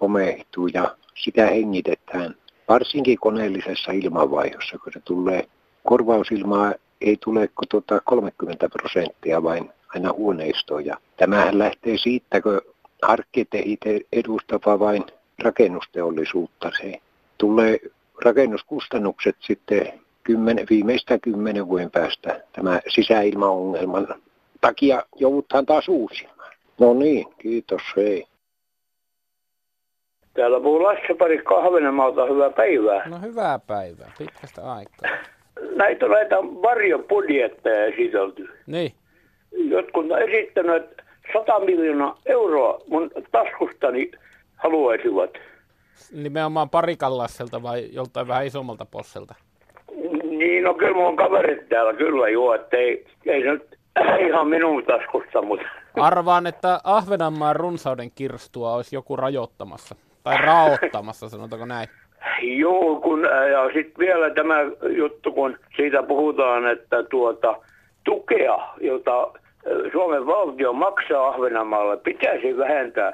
homehtuu 0.00 0.66
ja 0.66 0.96
sitä 1.14 1.46
hengitetään 1.46 2.34
varsinkin 2.68 3.18
koneellisessa 3.18 3.92
ilmanvaihdossa, 3.92 4.78
kun 4.78 4.92
se 4.92 5.00
tulee 5.00 5.48
korvausilmaa 5.86 6.74
ei 7.00 7.16
tule 7.24 7.48
kuin 7.48 7.68
tuota 7.68 8.00
30 8.04 8.68
prosenttia 8.68 9.42
vain 9.42 9.70
aina 9.94 10.12
huoneistoon. 10.12 10.86
Ja 10.86 10.96
tämähän 11.16 11.58
lähtee 11.58 11.98
siitä, 11.98 12.42
kun 12.42 12.60
arkkitehit 13.02 13.80
edustava 14.12 14.78
vain 14.78 15.04
rakennusteollisuutta. 15.42 16.70
Se 16.80 17.00
tulee 17.38 17.78
rakennuskustannukset 18.24 19.36
sitten 19.40 19.92
kymmen, 20.22 20.66
viimeistä 20.70 21.18
kymmenen 21.18 21.68
vuoden 21.68 21.90
päästä 21.90 22.40
tämä 22.52 22.80
sisäilmaongelman 22.88 24.06
takia 24.60 25.02
joudutaan 25.16 25.66
taas 25.66 25.88
uusimaan. 25.88 26.52
No 26.80 26.94
niin, 26.94 27.26
kiitos, 27.38 27.82
hei. 27.96 28.26
Täällä 30.34 30.60
puhuu 30.60 30.82
Lasse 30.82 31.14
Pari 31.18 31.42
Kahvenemaalta, 31.42 32.26
hyvää 32.26 32.50
päivää. 32.50 33.08
No 33.08 33.20
hyvää 33.20 33.58
päivää, 33.58 34.12
pitkästä 34.18 34.72
aikaa. 34.72 35.10
Näitä 35.76 36.06
on 36.06 36.12
näitä 36.12 36.36
varjobudjetteja 36.36 37.84
esitelty. 37.84 38.48
Niin. 38.66 38.92
Jotkut 39.52 40.10
on 40.10 40.22
esittänyt, 40.22 40.76
että 40.76 41.02
100 41.32 41.60
miljoonaa 41.60 42.18
euroa 42.26 42.80
mun 42.88 43.10
taskustani 43.32 44.10
haluaisivat. 44.56 45.30
Nimenomaan 46.12 46.70
parikallasselta 46.70 47.62
vai 47.62 47.88
joltain 47.92 48.28
vähän 48.28 48.46
isommalta 48.46 48.84
posselta? 48.84 49.34
Niin, 50.22 50.64
no 50.64 50.74
kyllä 50.74 50.94
mun 50.94 51.16
kaverit 51.16 51.68
täällä 51.68 51.92
kyllä 51.92 52.28
juo, 52.28 52.54
että 52.54 52.76
ei, 52.76 53.06
ei 53.26 53.42
se 53.42 53.50
nyt 53.50 53.78
ihan 54.28 54.48
minun 54.48 54.84
taskusta, 54.84 55.42
mutta... 55.42 55.66
Arvaan, 56.00 56.46
että 56.46 56.80
Ahvenanmaan 56.84 57.56
runsauden 57.56 58.10
kirstua 58.10 58.74
olisi 58.74 58.96
joku 58.96 59.16
rajoittamassa, 59.16 59.94
tai 60.22 60.36
raottamassa, 60.36 61.28
sanotaanko 61.28 61.66
näin. 61.66 61.88
Joo, 62.42 63.00
kun, 63.00 63.22
ja 63.52 63.64
sitten 63.74 63.98
vielä 63.98 64.30
tämä 64.30 64.56
juttu, 64.96 65.32
kun 65.32 65.58
siitä 65.76 66.02
puhutaan, 66.02 66.66
että 66.66 67.02
tuota, 67.02 67.56
tukea, 68.04 68.58
jota 68.80 69.32
Suomen 69.92 70.26
valtio 70.26 70.72
maksaa 70.72 71.28
Ahvenanmaalle, 71.28 71.96
pitäisi 71.96 72.58
vähentää 72.58 73.12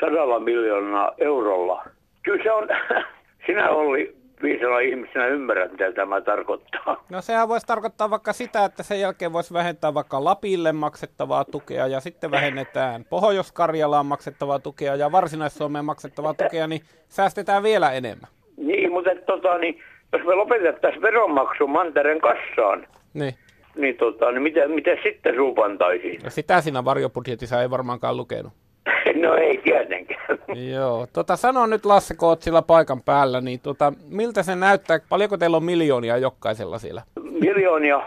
sadalla 0.00 0.40
miljoonaa 0.40 1.12
eurolla. 1.18 1.84
Kyllä 2.22 2.42
se 2.42 2.52
on, 2.52 2.68
sinä 3.46 3.70
oli 3.70 4.16
viisana 4.42 4.78
ihmisenä 4.78 5.26
ymmärrät, 5.26 5.72
mitä 5.72 5.92
tämä 5.92 6.20
tarkoittaa. 6.20 7.04
No 7.10 7.20
sehän 7.20 7.48
voisi 7.48 7.66
tarkoittaa 7.66 8.10
vaikka 8.10 8.32
sitä, 8.32 8.64
että 8.64 8.82
sen 8.82 9.00
jälkeen 9.00 9.32
voisi 9.32 9.54
vähentää 9.54 9.94
vaikka 9.94 10.24
Lapille 10.24 10.72
maksettavaa 10.72 11.44
tukea 11.44 11.86
ja 11.86 12.00
sitten 12.00 12.30
vähennetään 12.30 13.04
Pohjois-Karjalaan 13.10 14.06
maksettavaa 14.06 14.58
tukea 14.58 14.94
ja 14.96 15.12
Varsinais-Suomeen 15.12 15.84
maksettavaa 15.84 16.34
tukea, 16.34 16.66
niin 16.66 16.80
säästetään 17.08 17.62
vielä 17.62 17.92
enemmän. 17.92 18.35
Niin, 18.56 18.92
mutta 18.92 19.10
tota, 19.26 19.58
niin, 19.58 19.80
jos 20.12 20.22
me 20.24 20.34
lopetettaisiin 20.34 21.02
veronmaksu 21.02 21.66
Mantereen 21.66 22.20
kassaan, 22.20 22.86
niin, 23.14 23.34
niin, 23.76 23.96
tota, 23.96 24.32
niin 24.32 24.42
miten, 24.42 24.70
miten 24.70 24.98
sitten 25.02 25.34
suupantaisiin? 25.34 26.20
No 26.24 26.30
sitä 26.30 26.60
siinä 26.60 26.84
varjobudjetissa 26.84 27.62
ei 27.62 27.70
varmaankaan 27.70 28.16
lukenut. 28.16 28.52
No 29.22 29.34
ei 29.34 29.58
tietenkään. 29.64 30.38
Joo, 30.74 31.06
tota, 31.12 31.36
sano 31.36 31.66
nyt 31.66 31.84
Lasse 31.86 32.14
Kootsilla 32.14 32.62
paikan 32.62 33.02
päällä, 33.02 33.40
niin 33.40 33.60
tota, 33.60 33.92
miltä 34.10 34.42
se 34.42 34.56
näyttää, 34.56 34.98
paljonko 35.08 35.36
teillä 35.36 35.56
on 35.56 35.64
miljoonia 35.64 36.16
jokaisella 36.16 36.78
siellä? 36.78 37.02
Miljoonia, 37.40 38.02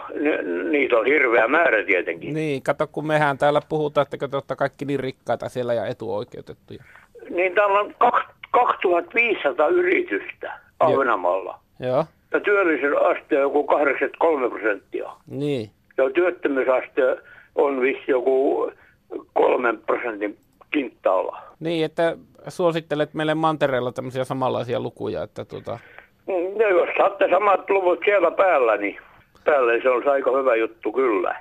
niitä 0.70 0.96
on 0.96 1.06
hirveä 1.06 1.48
määrä 1.48 1.84
tietenkin. 1.84 2.34
Niin, 2.34 2.62
kato 2.62 2.86
kun 2.86 3.06
mehän 3.06 3.38
täällä 3.38 3.60
puhutaan, 3.68 4.06
että 4.12 4.28
te 4.28 4.36
olette 4.36 4.56
kaikki 4.56 4.84
niin 4.84 5.00
rikkaita 5.00 5.48
siellä 5.48 5.74
ja 5.74 5.86
etuoikeutettuja. 5.86 6.84
Niin 7.30 7.54
täällä 7.54 7.80
on 7.80 7.94
2500 8.50 9.68
yritystä 9.68 10.52
Ahvenanmaalla. 10.80 11.58
Joo. 11.80 12.04
Ja 12.32 12.40
työllisyysaste 12.40 13.36
on 13.36 13.42
joku 13.42 13.64
83 13.64 14.48
prosenttia. 14.48 15.10
Niin. 15.26 15.70
Ja 15.96 16.10
työttömyysaste 16.10 17.16
on 17.54 17.80
vissi 17.80 18.10
joku 18.10 18.72
kolmen 19.32 19.78
prosentin 19.78 20.36
kinttaalla. 20.70 21.42
Niin, 21.60 21.84
että 21.84 22.16
suosittelet 22.48 23.14
meille 23.14 23.34
mantereella 23.34 23.92
tämmöisiä 23.92 24.24
samanlaisia 24.24 24.80
lukuja, 24.80 25.22
että 25.22 25.44
tuota... 25.44 25.78
No 26.26 26.68
jos 26.68 26.88
saatte 26.96 27.28
samat 27.30 27.70
luvut 27.70 28.00
siellä 28.04 28.30
päällä, 28.30 28.76
niin 28.76 28.98
päälle 29.44 29.82
se 29.82 29.90
on 29.90 30.08
aika 30.08 30.30
hyvä 30.30 30.56
juttu 30.56 30.92
kyllä. 30.92 31.36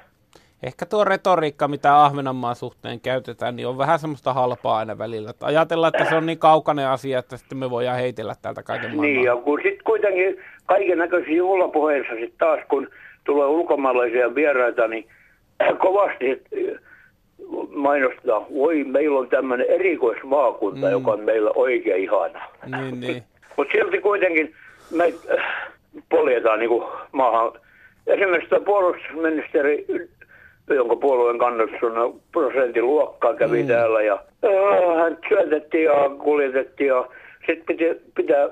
Ehkä 0.64 0.86
tuo 0.86 1.06
retoriikka, 1.06 1.68
mitä 1.68 2.04
Ahvenanmaan 2.04 2.56
suhteen 2.56 3.00
käytetään, 3.00 3.56
niin 3.56 3.68
on 3.68 3.78
vähän 3.78 4.00
semmoista 4.00 4.34
halpaa 4.34 4.78
aina 4.78 4.98
välillä. 4.98 5.30
Että 5.30 5.46
ajatellaan, 5.46 5.92
että 5.96 6.10
se 6.10 6.16
on 6.16 6.26
niin 6.26 6.40
kaukainen 6.40 6.88
asia, 6.88 7.20
että 7.20 7.38
sitten 7.38 7.58
me 7.58 7.70
voidaan 7.70 7.98
heitellä 7.98 8.36
täältä 8.42 8.64
kaiken 8.64 8.90
maailman. 8.90 9.06
Niin, 9.06 9.24
ja 9.24 9.36
kun 9.36 9.60
sitten 9.64 9.84
kuitenkin 9.84 10.38
kaiken 10.66 10.98
näköisiä 10.98 11.36
juhlapuheissa 11.36 12.14
sitten 12.14 12.38
taas, 12.38 12.60
kun 12.70 12.88
tulee 13.24 13.48
ulkomaalaisia 13.48 14.36
vieraita, 14.36 14.88
niin 14.88 15.08
kovasti 15.86 16.44
mainostaa, 17.70 18.46
voi 18.54 18.84
meillä 18.84 19.20
on 19.20 19.30
tämmöinen 19.30 19.68
erikoismaakunta, 19.70 20.86
mm. 20.86 20.92
joka 20.92 21.12
on 21.12 21.20
meillä 21.20 21.52
oikein 21.56 22.04
ihana. 22.04 22.42
Niin, 22.66 23.00
niin. 23.08 23.24
Mutta 23.58 23.72
silti 23.72 24.02
kuitenkin 24.02 24.56
me 24.92 25.14
äh, 25.38 25.72
poljetaan 26.10 26.60
niin 26.60 26.70
maahan. 27.12 27.52
Esimerkiksi 28.08 28.50
tämä 28.50 28.66
puolustusministeri, 28.66 29.86
jonka 30.76 30.96
puolueen 30.96 31.40
kannustus 31.40 31.80
prosentin 32.32 32.86
luokkaa 32.86 33.34
kävi 33.34 33.62
mm. 33.62 33.68
täällä 33.68 34.02
ja 34.02 34.24
hän 35.04 35.18
syötettiin 35.30 35.84
ja 35.84 36.10
kuljetettiin 36.24 36.88
ja 36.88 37.08
sitten 37.48 37.66
piti, 37.66 38.02
pitää 38.16 38.50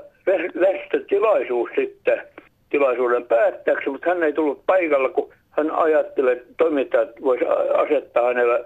tilaisuus 1.09 1.69
sitten 1.75 2.21
tilaisuuden 2.69 3.25
päättäjäksi, 3.25 3.89
mutta 3.89 4.09
hän 4.09 4.23
ei 4.23 4.33
tullut 4.33 4.65
paikalla, 4.65 5.09
kun 5.09 5.33
hän 5.49 5.71
ajattelee, 5.71 6.33
että 6.33 6.53
toimittajat 6.57 7.09
voisi 7.21 7.45
asettaa 7.77 8.25
hänelle 8.27 8.65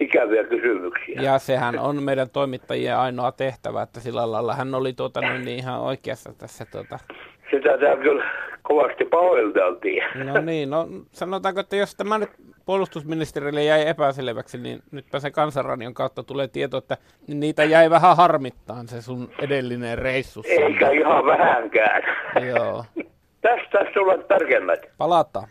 ikäviä 0.00 0.44
kysymyksiä. 0.44 1.22
Ja 1.22 1.38
sehän 1.38 1.78
on 1.78 2.02
meidän 2.02 2.30
toimittajien 2.30 2.96
ainoa 2.96 3.32
tehtävä, 3.32 3.82
että 3.82 4.00
sillä 4.00 4.32
lailla 4.32 4.54
hän 4.54 4.74
oli 4.74 4.92
tuota, 4.92 5.20
niin, 5.20 5.48
ihan 5.48 5.80
oikeassa 5.80 6.32
tässä. 6.38 6.66
Tuota. 6.72 6.98
Sitä 7.50 7.78
täällä 7.78 8.02
kyllä 8.02 8.24
kovasti 8.74 9.04
pahoiteltiin. 9.04 10.02
No 10.24 10.40
niin, 10.40 10.70
no 10.70 10.88
sanotaanko, 11.12 11.60
että 11.60 11.76
jos 11.76 11.94
tämä 11.94 12.18
nyt 12.18 12.30
puolustusministerille 12.66 13.64
jäi 13.64 13.88
epäselväksi, 13.88 14.58
niin 14.58 14.82
nytpä 14.90 15.20
se 15.20 15.30
kansanradion 15.30 15.94
kautta 15.94 16.22
tulee 16.22 16.48
tieto, 16.48 16.76
että 16.76 16.96
niitä 17.26 17.64
jäi 17.64 17.90
vähän 17.90 18.16
harmittaan 18.16 18.88
se 18.88 19.02
sun 19.02 19.30
edellinen 19.38 19.98
reissu. 19.98 20.42
Eikä 20.46 20.90
ihan 20.90 21.26
vähänkään. 21.26 22.02
Joo. 22.46 22.84
Tästä 23.40 23.92
sulla 23.94 24.18
tärkeimmät. 24.18 24.80
Palataan. 24.98 25.48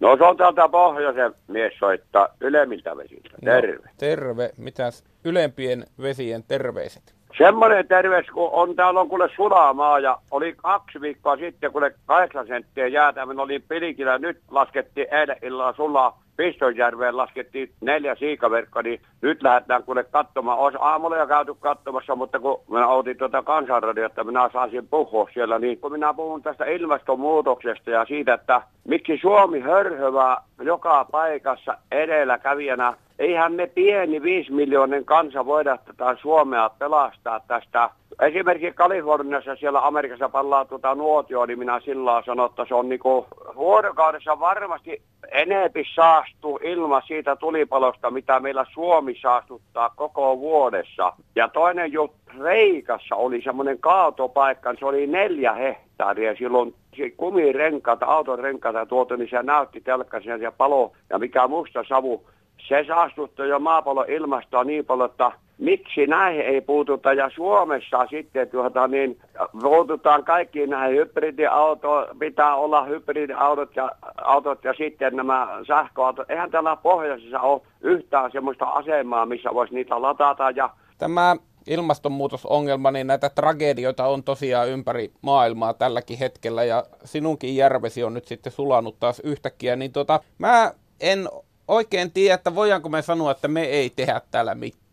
No 0.00 0.16
se 0.16 0.24
on 0.24 0.36
täältä 0.36 0.68
pohjoisen 0.68 1.34
mies 1.48 1.72
soittaa 1.78 2.28
ylemmiltä 2.40 2.96
vesiltä. 2.96 3.30
Terve. 3.44 3.86
No, 3.86 3.92
terve. 3.98 4.50
Mitäs 4.56 5.04
ylempien 5.24 5.84
vesien 6.02 6.42
terveiset? 6.42 7.19
Semmoinen 7.38 7.88
terveys, 7.88 8.26
kun 8.26 8.50
on 8.52 8.76
täällä 8.76 9.00
on 9.00 9.08
kuule 9.08 9.30
sulamaa 9.36 9.98
ja 9.98 10.18
oli 10.30 10.54
kaksi 10.56 11.00
viikkoa 11.00 11.36
sitten, 11.36 11.72
kun 11.72 11.90
kahdeksan 12.06 12.46
senttiä 12.46 12.86
jäätä, 12.86 13.26
olin 13.42 13.64
Pilikillä, 13.68 14.18
nyt 14.18 14.38
laskettiin 14.50 15.06
eilen 15.10 15.36
illalla 15.42 15.72
sulaa 15.72 16.22
Pistonjärveen 16.40 17.16
laskettiin 17.16 17.72
neljä 17.80 18.14
siikaverkkoa, 18.14 18.82
niin 18.82 19.00
nyt 19.22 19.42
lähdetään 19.42 19.82
kuule 19.82 20.04
katsomaan. 20.04 20.58
Olisi 20.58 20.78
aamulla 20.80 21.16
jo 21.16 21.26
käyty 21.26 21.54
katsomassa, 21.60 22.16
mutta 22.16 22.38
kun 22.38 22.60
minä 22.68 22.88
otin 22.88 23.18
tuota 23.18 23.42
kansanradiota, 23.42 24.24
minä 24.24 24.50
saisin 24.52 24.88
puhua 24.88 25.28
siellä, 25.34 25.58
niin 25.58 25.80
kun 25.80 25.92
minä 25.92 26.14
puhun 26.14 26.42
tästä 26.42 26.64
ilmastonmuutoksesta 26.64 27.90
ja 27.90 28.04
siitä, 28.04 28.34
että 28.34 28.62
miksi 28.88 29.18
Suomi 29.22 29.60
hörhövää 29.60 30.42
joka 30.62 31.06
paikassa 31.10 31.78
edelläkävijänä, 31.92 32.94
eihän 33.18 33.52
me 33.52 33.66
pieni 33.66 34.22
viisi 34.22 34.52
miljoonen 34.52 35.04
kansa 35.04 35.46
voida 35.46 35.76
tätä 35.76 36.16
Suomea 36.22 36.70
pelastaa 36.78 37.40
tästä 37.48 37.90
Esimerkiksi 38.20 38.72
Kaliforniassa 38.72 39.56
siellä 39.56 39.86
Amerikassa 39.86 40.28
pallaa 40.28 40.64
tuota 40.64 40.94
nuotioa, 40.94 41.46
niin 41.46 41.58
minä 41.58 41.80
sillä 41.80 42.22
sanon, 42.26 42.50
että 42.50 42.64
se 42.68 42.74
on 42.74 42.88
niinku 42.88 43.26
vuorokaudessa 43.56 44.40
varmasti 44.40 45.02
enempi 45.32 45.84
saastuu 45.94 46.60
ilma 46.62 47.00
siitä 47.00 47.36
tulipalosta, 47.36 48.10
mitä 48.10 48.40
meillä 48.40 48.66
Suomi 48.72 49.14
saastuttaa 49.22 49.90
koko 49.96 50.38
vuodessa. 50.38 51.12
Ja 51.36 51.48
toinen 51.48 51.92
juttu, 51.92 52.20
Reikassa 52.40 53.16
oli 53.16 53.42
semmoinen 53.42 53.78
kaatopaikka, 53.78 54.74
se 54.78 54.86
oli 54.86 55.06
neljä 55.06 55.52
hehtaaria, 55.52 56.36
silloin 56.36 56.74
kumirenkaita, 57.16 58.06
auton 58.06 58.38
renkaita 58.38 58.86
tuotu, 58.86 59.16
niin 59.16 59.30
se 59.30 59.42
näytti 59.42 59.80
telkkaisen 59.80 60.40
ja 60.40 60.52
palo 60.52 60.92
ja 61.10 61.18
mikä 61.18 61.48
musta 61.48 61.84
savu. 61.88 62.26
Se 62.68 62.84
saastuttaa 62.88 63.46
jo 63.46 63.58
maapallon 63.58 64.10
ilmastoa 64.10 64.64
niin 64.64 64.84
paljon, 64.84 65.10
että 65.10 65.32
miksi 65.60 66.06
näihin 66.06 66.42
ei 66.42 66.60
puututa. 66.60 67.12
Ja 67.12 67.30
Suomessa 67.34 68.06
sitten 68.10 68.48
tuota, 68.48 68.88
niin, 68.88 69.18
puututaan 69.60 70.24
kaikkiin 70.24 70.70
näihin 70.70 70.98
hybridiautoihin, 70.98 72.18
pitää 72.18 72.54
olla 72.54 72.84
hybridiautot 72.84 73.76
ja, 73.76 73.90
autot 74.24 74.64
ja 74.64 74.74
sitten 74.74 75.16
nämä 75.16 75.48
sähköautot. 75.66 76.30
Eihän 76.30 76.50
täällä 76.50 76.76
pohjoisessa 76.76 77.40
ole 77.40 77.62
yhtään 77.80 78.32
sellaista 78.32 78.64
asemaa, 78.64 79.26
missä 79.26 79.54
voisi 79.54 79.74
niitä 79.74 80.02
latata. 80.02 80.50
Ja... 80.50 80.70
Tämä 80.98 81.36
ilmastonmuutosongelma, 81.66 82.90
niin 82.90 83.06
näitä 83.06 83.30
tragedioita 83.30 84.06
on 84.06 84.22
tosiaan 84.22 84.68
ympäri 84.68 85.12
maailmaa 85.22 85.74
tälläkin 85.74 86.18
hetkellä 86.18 86.64
ja 86.64 86.84
sinunkin 87.04 87.56
järvesi 87.56 88.04
on 88.04 88.14
nyt 88.14 88.26
sitten 88.26 88.52
sulanut 88.52 89.00
taas 89.00 89.20
yhtäkkiä, 89.20 89.76
niin 89.76 89.92
tota, 89.92 90.20
mä 90.38 90.72
en 91.00 91.28
oikein 91.68 92.10
tiedä, 92.10 92.34
että 92.34 92.54
voidaanko 92.54 92.88
me 92.88 93.02
sanoa, 93.02 93.30
että 93.30 93.48
me 93.48 93.62
ei 93.62 93.90
tehdä 93.90 94.20
täällä 94.30 94.54
mitään. 94.54 94.89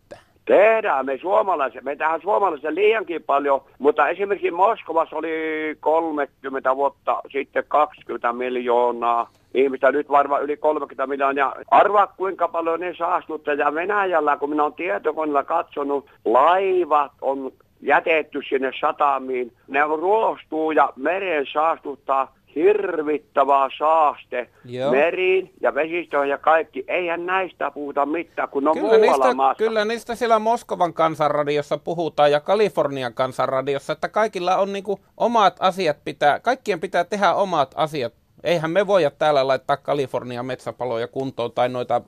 Tehdään 0.48 1.06
me 1.06 1.18
suomalaiset, 1.18 1.84
me 1.84 1.96
tehdään 1.96 2.22
suomalaiset 2.22 2.74
liiankin 2.74 3.24
paljon, 3.24 3.62
mutta 3.80 4.08
esimerkiksi 4.08 4.52
Moskovassa 4.52 5.16
oli 5.16 5.30
30 5.80 6.76
vuotta 6.76 7.22
sitten 7.32 7.64
20 7.68 8.34
miljoonaa 8.34 9.30
ihmistä, 9.54 9.92
nyt 9.92 10.10
varmaan 10.10 10.44
yli 10.44 10.58
30 10.58 11.08
miljoonaa. 11.08 11.56
Arvaa 11.72 12.08
kuinka 12.08 12.48
paljon 12.48 12.80
ne 12.80 12.96
saastuttaa. 12.98 13.54
Ja 13.54 13.74
Venäjällä, 13.74 14.38
kun 14.38 14.50
minä 14.50 14.64
olen 14.64 14.74
tietokoneella 14.74 15.44
katsonut, 15.44 16.06
laivat 16.26 17.12
on 17.22 17.52
jätetty 17.82 18.40
sinne 18.50 18.72
satamiin. 18.82 19.52
Ne 19.68 19.80
ruostuu 19.84 20.72
ja 20.72 20.90
meren 20.96 21.46
saastuttaa 21.54 22.37
hirvittävä 22.58 23.70
saaste 23.78 24.50
Joo. 24.66 24.92
meriin 24.92 25.54
ja 25.62 25.76
vesistöön 25.76 26.30
ja 26.30 26.38
kaikki. 26.38 26.84
Eihän 26.88 27.26
näistä 27.26 27.72
puhuta 27.72 28.06
mitään, 28.06 28.50
kun 28.50 28.68
on 28.68 28.78
kyllä 28.78 28.98
niistä, 28.98 29.34
maassa. 29.34 29.58
Kyllä 29.58 29.86
niistä 29.86 30.16
siellä 30.16 30.40
Moskovan 30.40 30.94
kansanradiossa 30.94 31.78
puhutaan 31.78 32.32
ja 32.32 32.40
Kalifornian 32.40 33.14
kansanradiossa, 33.14 33.94
että 33.94 34.10
kaikilla 34.10 34.58
on 34.58 34.74
niinku 34.74 35.00
omat 35.18 35.56
asiat 35.60 35.98
pitää, 36.06 36.40
kaikkien 36.40 36.80
pitää 36.80 37.04
tehdä 37.04 37.34
omat 37.34 37.74
asiat. 37.76 38.14
Eihän 38.44 38.72
me 38.72 38.88
voida 38.88 39.12
täällä 39.12 39.48
laittaa 39.48 39.78
Kalifornian 39.78 40.46
metsäpaloja 40.46 41.08
kuntoon 41.08 41.52
tai 41.52 41.70
noita 41.70 42.02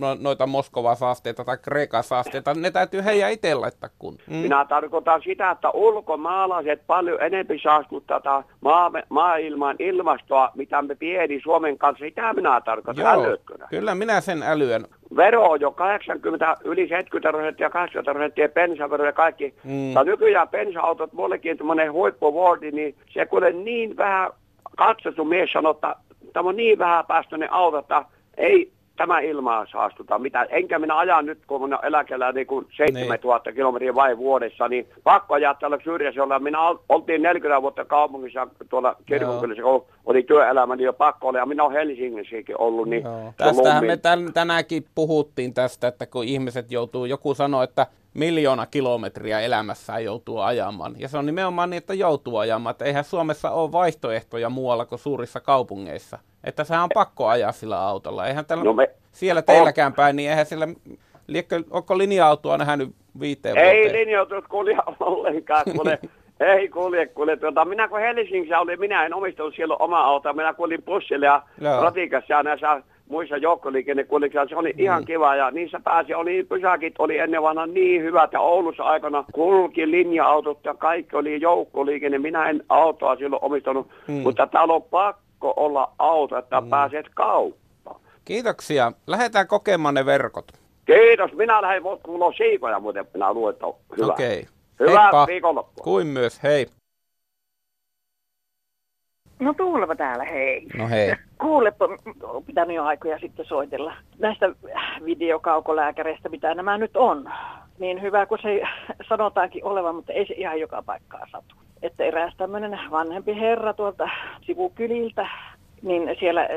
no, 0.00 0.16
noita 0.20 0.46
Moskova-saasteita 0.46 1.44
tai 1.44 1.58
Kreika-saasteita, 1.58 2.54
ne 2.54 2.70
täytyy 2.70 3.04
heidän 3.04 3.32
itse 3.32 3.54
laittaa 3.54 3.90
kuntoon. 3.98 4.28
Mm. 4.30 4.36
Minä 4.36 4.64
tarkoitan 4.64 5.22
sitä, 5.22 5.50
että 5.50 5.70
ulkomaalaiset 5.70 6.82
paljon 6.86 7.22
enemmän 7.22 7.58
saastuttaa 7.62 8.44
maa, 8.60 8.90
maailman 9.08 9.76
ilmastoa, 9.78 10.50
mitä 10.54 10.82
me 10.82 10.94
pieni 10.94 11.40
Suomen 11.42 11.78
kanssa. 11.78 12.04
Sitä 12.04 12.32
minä 12.32 12.60
tarkoitan 12.60 13.06
älykkönä. 13.06 13.66
Kyllä 13.70 13.94
minä 13.94 14.20
sen 14.20 14.42
älyön. 14.42 14.86
Vero 15.16 15.50
on 15.50 15.60
jo 15.60 15.70
80, 15.70 16.56
yli 16.64 16.88
70 16.88 17.32
prosenttia, 17.32 17.70
80 17.70 18.12
prosenttia 18.12 18.48
bensavero 18.48 19.04
ja 19.04 19.12
kaikki. 19.12 19.54
Mm. 19.64 19.92
Ja 19.92 20.04
nykyään 20.04 20.48
bensa-autot, 20.48 21.12
mullekin 21.12 21.58
tämmöinen 21.58 21.92
huippuvuordi, 21.92 22.70
niin 22.70 22.94
se 23.14 23.26
kuule 23.26 23.52
niin 23.52 23.96
vähän 23.96 24.30
katsottu 24.76 25.24
mies 25.24 25.52
sanoo, 25.52 25.72
että 25.72 25.96
tämä 26.32 26.48
on 26.48 26.56
niin 26.56 26.78
vähän 26.78 27.06
päästöinen 27.06 27.52
auto, 27.52 27.78
että 27.78 28.04
ei 28.36 28.72
tämä 28.96 29.20
ilmaa 29.20 29.66
saastuta. 29.72 30.18
Mitä, 30.18 30.42
enkä 30.42 30.78
minä 30.78 30.98
ajan 30.98 31.26
nyt, 31.26 31.38
kun 31.46 31.62
minä 31.62 31.78
eläkellä 31.82 32.32
niin 32.32 32.46
kuin 32.46 32.66
7000 32.76 33.50
niin. 33.50 33.56
kilometriä 33.56 33.94
vai 33.94 34.18
vuodessa, 34.18 34.68
niin 34.68 34.88
pakko 35.04 35.34
ajaa 35.34 35.54
tällä 35.54 35.78
syrjässä 35.84 36.22
olla. 36.22 36.38
Minä 36.38 36.58
oltiin 36.88 37.22
40 37.22 37.62
vuotta 37.62 37.84
kaupungissa 37.84 38.46
tuolla 38.68 38.96
kirkonkylässä, 39.06 39.62
kun 39.62 39.84
oli 40.06 40.22
työelämä, 40.22 40.76
niin 40.76 40.84
jo 40.84 40.92
pakko 40.92 41.28
olla. 41.28 41.38
Ja 41.38 41.46
minä 41.46 41.64
olen 41.64 41.76
Helsingissäkin 41.76 42.60
ollut. 42.60 42.88
Niin 42.88 43.04
Tästähän 43.36 43.86
me 43.86 43.96
tän, 43.96 44.32
tänäänkin 44.34 44.84
puhuttiin 44.94 45.54
tästä, 45.54 45.88
että 45.88 46.06
kun 46.06 46.24
ihmiset 46.24 46.72
joutuu, 46.72 47.04
joku 47.04 47.34
sanoi, 47.34 47.64
että 47.64 47.86
miljoona 48.14 48.66
kilometriä 48.66 49.40
elämässään 49.40 50.04
joutuu 50.04 50.38
ajamaan. 50.38 50.94
Ja 50.98 51.08
se 51.08 51.18
on 51.18 51.26
nimenomaan 51.26 51.70
niin, 51.70 51.78
että 51.78 51.94
joutuu 51.94 52.36
ajamaan. 52.36 52.70
Että 52.70 52.84
eihän 52.84 53.04
Suomessa 53.04 53.50
ole 53.50 53.72
vaihtoehtoja 53.72 54.50
muualla 54.50 54.86
kuin 54.86 54.98
suurissa 54.98 55.40
kaupungeissa. 55.40 56.18
Että 56.44 56.64
sehän 56.64 56.82
on 56.82 56.88
pakko 56.94 57.26
ajaa 57.26 57.52
sillä 57.52 57.80
autolla. 57.80 58.26
Eihän 58.26 58.46
tällä, 58.46 58.64
no 58.64 58.72
me, 58.72 58.90
siellä 59.12 59.42
teilläkään 59.42 59.92
päin, 59.92 60.16
niin 60.16 60.30
eihän 60.30 60.46
sillä, 60.46 60.68
liekkö, 61.26 61.62
onko 61.70 61.98
linja-autoa 61.98 62.58
nähnyt 62.58 62.88
viiteen 63.20 63.58
Ei 63.58 63.82
vuoteen? 63.82 64.00
linja-autot 64.00 64.48
kulje 64.48 64.76
ollenkaan, 65.00 65.64
kuule. 65.76 65.98
ei 66.56 66.68
kulje, 66.68 67.06
kulje. 67.06 67.36
Tuota, 67.36 67.64
minä 67.64 67.88
kun 67.88 68.00
Helsingissä 68.00 68.60
olin, 68.60 68.80
minä 68.80 69.06
en 69.06 69.14
omistanut 69.14 69.54
siellä 69.54 69.76
omaa 69.76 70.04
autoa. 70.04 70.32
Minä 70.32 70.54
kuulin 70.54 70.82
bussille 70.82 71.26
ja 71.26 71.42
Joo. 71.60 71.82
ratikassa 71.82 72.34
ja 72.34 72.42
näissä 72.42 72.82
muissa 73.08 73.36
joukkoliikennekuljetuksissa. 73.36 74.48
Se 74.48 74.56
oli 74.56 74.72
mm. 74.72 74.80
ihan 74.80 75.04
kiva 75.04 75.36
ja 75.36 75.50
niissä 75.50 75.80
pääsi, 75.84 76.14
oli 76.14 76.46
pysäkit 76.48 76.94
oli 76.98 77.18
ennen 77.18 77.42
vanha 77.42 77.66
niin 77.66 78.02
hyvät 78.02 78.32
ja 78.32 78.40
Oulussa 78.40 78.82
aikana 78.82 79.24
kulki 79.32 79.90
linja-autot 79.90 80.58
ja 80.64 80.74
kaikki 80.74 81.16
oli 81.16 81.40
joukkoliikenne. 81.40 82.18
Minä 82.18 82.48
en 82.48 82.64
autoa 82.68 83.16
silloin 83.16 83.44
omistanut, 83.44 83.88
mm. 84.08 84.14
mutta 84.14 84.46
täällä 84.46 84.74
on 84.74 84.82
pakko 84.82 85.22
pakko 85.42 85.64
olla 85.64 85.92
auto, 85.98 86.38
että 86.38 86.60
mm. 86.60 86.70
pääset 86.70 87.06
kauppaan. 87.14 88.00
Kiitoksia. 88.24 88.92
Lähdetään 89.06 89.46
kokemaan 89.46 89.94
ne 89.94 90.06
verkot. 90.06 90.52
Kiitos. 90.86 91.32
Minä 91.32 91.62
lähden, 91.62 91.82
mulla 91.82 92.26
on 92.26 92.34
siikoja 92.34 92.80
muuten, 92.80 93.04
minä 93.14 93.32
luetan. 93.32 93.72
Hyvä. 93.96 94.12
Okei. 94.12 94.40
Okay. 94.40 94.88
Hyvää 94.88 95.02
Heippa. 95.02 95.26
viikonloppua. 95.26 95.84
Kuin 95.84 96.06
myös, 96.06 96.42
hei. 96.42 96.66
No 99.40 99.54
Tuuleva 99.54 99.96
täällä, 99.96 100.24
hei. 100.24 100.66
No 100.78 100.88
hei. 100.88 101.14
Kuulepa, 101.40 101.88
on 102.22 102.44
pitänyt 102.44 102.76
jo 102.76 102.84
aikoja 102.84 103.18
sitten 103.18 103.46
soitella. 103.46 103.94
Näistä 104.18 104.46
videokaukolääkäreistä, 105.04 106.28
mitä 106.28 106.54
nämä 106.54 106.78
nyt 106.78 106.96
on, 106.96 107.30
niin 107.78 108.02
hyvä 108.02 108.26
kuin 108.26 108.42
se 108.42 108.62
sanotaankin 109.08 109.64
olevan, 109.64 109.94
mutta 109.94 110.12
ei 110.12 110.26
se 110.26 110.34
ihan 110.34 110.60
joka 110.60 110.82
paikkaa 110.82 111.26
satu. 111.32 111.61
Että 111.82 112.04
eräs 112.04 112.34
tämmöinen 112.36 112.78
vanhempi 112.90 113.40
herra 113.40 113.72
tuolta 113.72 114.08
sivukyliltä, 114.46 115.28
niin 115.82 116.16
siellä 116.20 116.48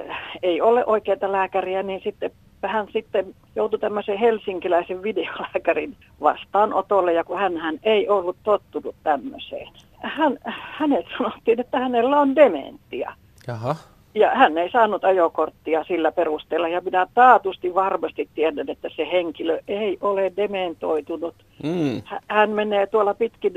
ei 0.43 0.61
ole 0.61 0.85
oikeita 0.85 1.31
lääkäriä, 1.31 1.83
niin 1.83 2.01
sitten 2.03 2.31
hän 2.67 2.87
sitten 2.93 3.35
joutui 3.55 3.79
tämmöisen 3.79 4.17
helsinkiläisen 4.17 5.03
videolääkärin 5.03 5.95
vastaanotolle, 6.21 7.13
ja 7.13 7.23
kun 7.23 7.39
hän, 7.39 7.57
hän 7.57 7.79
ei 7.83 8.09
ollut 8.09 8.37
tottunut 8.43 8.95
tämmöiseen. 9.03 9.67
Hän, 10.03 10.37
hänet 10.45 11.05
sanottiin, 11.17 11.59
että 11.59 11.79
hänellä 11.79 12.19
on 12.19 12.35
dementia. 12.35 13.13
Jaha. 13.47 13.75
Ja 14.15 14.31
hän 14.35 14.57
ei 14.57 14.69
saanut 14.71 15.03
ajokorttia 15.03 15.83
sillä 15.83 16.11
perusteella, 16.11 16.67
ja 16.67 16.81
minä 16.81 17.07
taatusti 17.13 17.73
varmasti 17.73 18.29
tiedän, 18.35 18.69
että 18.69 18.89
se 18.95 19.07
henkilö 19.11 19.59
ei 19.67 19.97
ole 20.01 20.31
dementoitunut. 20.37 21.35
Mm. 21.63 22.01
Hän 22.27 22.49
menee 22.49 22.87
tuolla 22.87 23.13
pitkin 23.13 23.53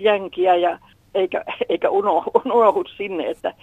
jänkiä 0.00 0.54
ja 0.54 0.78
eikä, 1.16 1.44
eikä 1.68 1.90
unohdu, 1.90 2.84
sinne, 2.96 3.30
että 3.30 3.54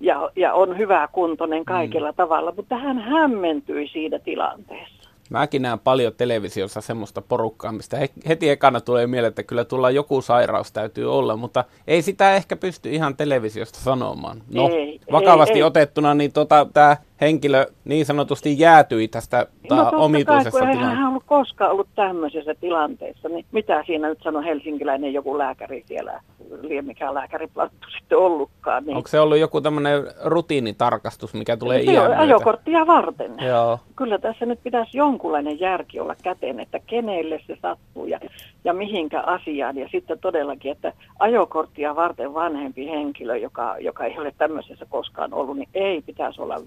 ja, 0.00 0.30
ja 0.36 0.54
on 0.54 0.78
hyvä 0.78 1.08
kuntoinen 1.12 1.64
kaikella 1.64 2.10
mm. 2.10 2.16
tavalla, 2.16 2.52
mutta 2.56 2.76
hän 2.76 2.98
hämmentyi 2.98 3.88
siinä 3.88 4.18
tilanteessa. 4.18 5.10
Mäkin 5.30 5.62
näen 5.62 5.78
paljon 5.78 6.12
televisiossa 6.16 6.80
semmoista 6.80 7.22
porukkaa, 7.22 7.72
mistä 7.72 7.96
heti 8.28 8.50
ekana 8.50 8.80
tulee 8.80 9.06
mieleen, 9.06 9.28
että 9.28 9.42
kyllä 9.42 9.64
tulla 9.64 9.90
joku 9.90 10.22
sairaus 10.22 10.72
täytyy 10.72 11.12
olla, 11.14 11.36
mutta 11.36 11.64
ei 11.86 12.02
sitä 12.02 12.34
ehkä 12.34 12.56
pysty 12.56 12.90
ihan 12.90 13.16
televisiosta 13.16 13.78
sanomaan. 13.78 14.42
No, 14.54 14.68
ei, 14.68 15.00
vakavasti 15.12 15.58
ei, 15.58 15.62
otettuna, 15.62 16.14
niin 16.14 16.32
tota, 16.32 16.66
tämä 16.72 16.96
henkilö 17.20 17.66
niin 17.84 18.06
sanotusti 18.06 18.58
jäätyi 18.58 19.08
tästä 19.08 19.46
no, 19.70 19.90
omituisessa 19.92 20.58
tilanteessa. 20.58 20.94
Hän 20.94 21.08
ollut 21.08 21.22
koskaan 21.26 21.70
ollut 21.70 21.88
tämmöisessä 21.94 22.54
tilanteessa, 22.54 23.28
niin 23.28 23.44
mitä 23.52 23.84
siinä 23.86 24.08
nyt 24.08 24.18
sanoi 24.22 24.44
helsinkiläinen 24.44 25.12
joku 25.12 25.38
lääkäri 25.38 25.84
siellä, 25.86 26.20
liian 26.60 26.84
mikä 26.84 27.14
lääkäriplattu 27.14 27.86
sitten 27.98 28.18
ollutkaan. 28.18 28.84
Niin... 28.84 28.96
Onko 28.96 29.08
se 29.08 29.20
ollut 29.20 29.38
joku 29.38 29.60
tämmöinen 29.60 30.02
rutiinitarkastus, 30.24 31.34
mikä 31.34 31.56
tulee 31.56 31.82
iän 31.82 32.18
ajokorttia 32.18 32.86
varten. 32.86 33.32
Joo. 33.46 33.78
Kyllä 33.96 34.18
tässä 34.18 34.46
nyt 34.46 34.58
pitäisi 34.62 34.98
jonkunlainen 34.98 35.60
järki 35.60 36.00
olla 36.00 36.14
käteen, 36.22 36.60
että 36.60 36.80
kenelle 36.86 37.40
se 37.46 37.56
sattuu 37.62 38.06
ja, 38.06 38.20
ja 38.64 38.72
mihinkä 38.72 39.20
asiaan. 39.20 39.78
Ja 39.78 39.88
sitten 39.92 40.18
todellakin, 40.18 40.72
että 40.72 40.92
ajokorttia 41.18 41.96
varten 41.96 42.34
vanhempi 42.34 42.86
henkilö, 42.86 43.36
joka, 43.36 43.76
joka 43.78 44.04
ei 44.04 44.18
ole 44.18 44.34
tämmöisessä 44.38 44.86
koskaan 44.88 45.34
ollut, 45.34 45.56
niin 45.56 45.68
ei 45.74 46.02
pitäisi 46.02 46.42
olla 46.42 46.60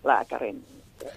videolääkärin 0.00 0.64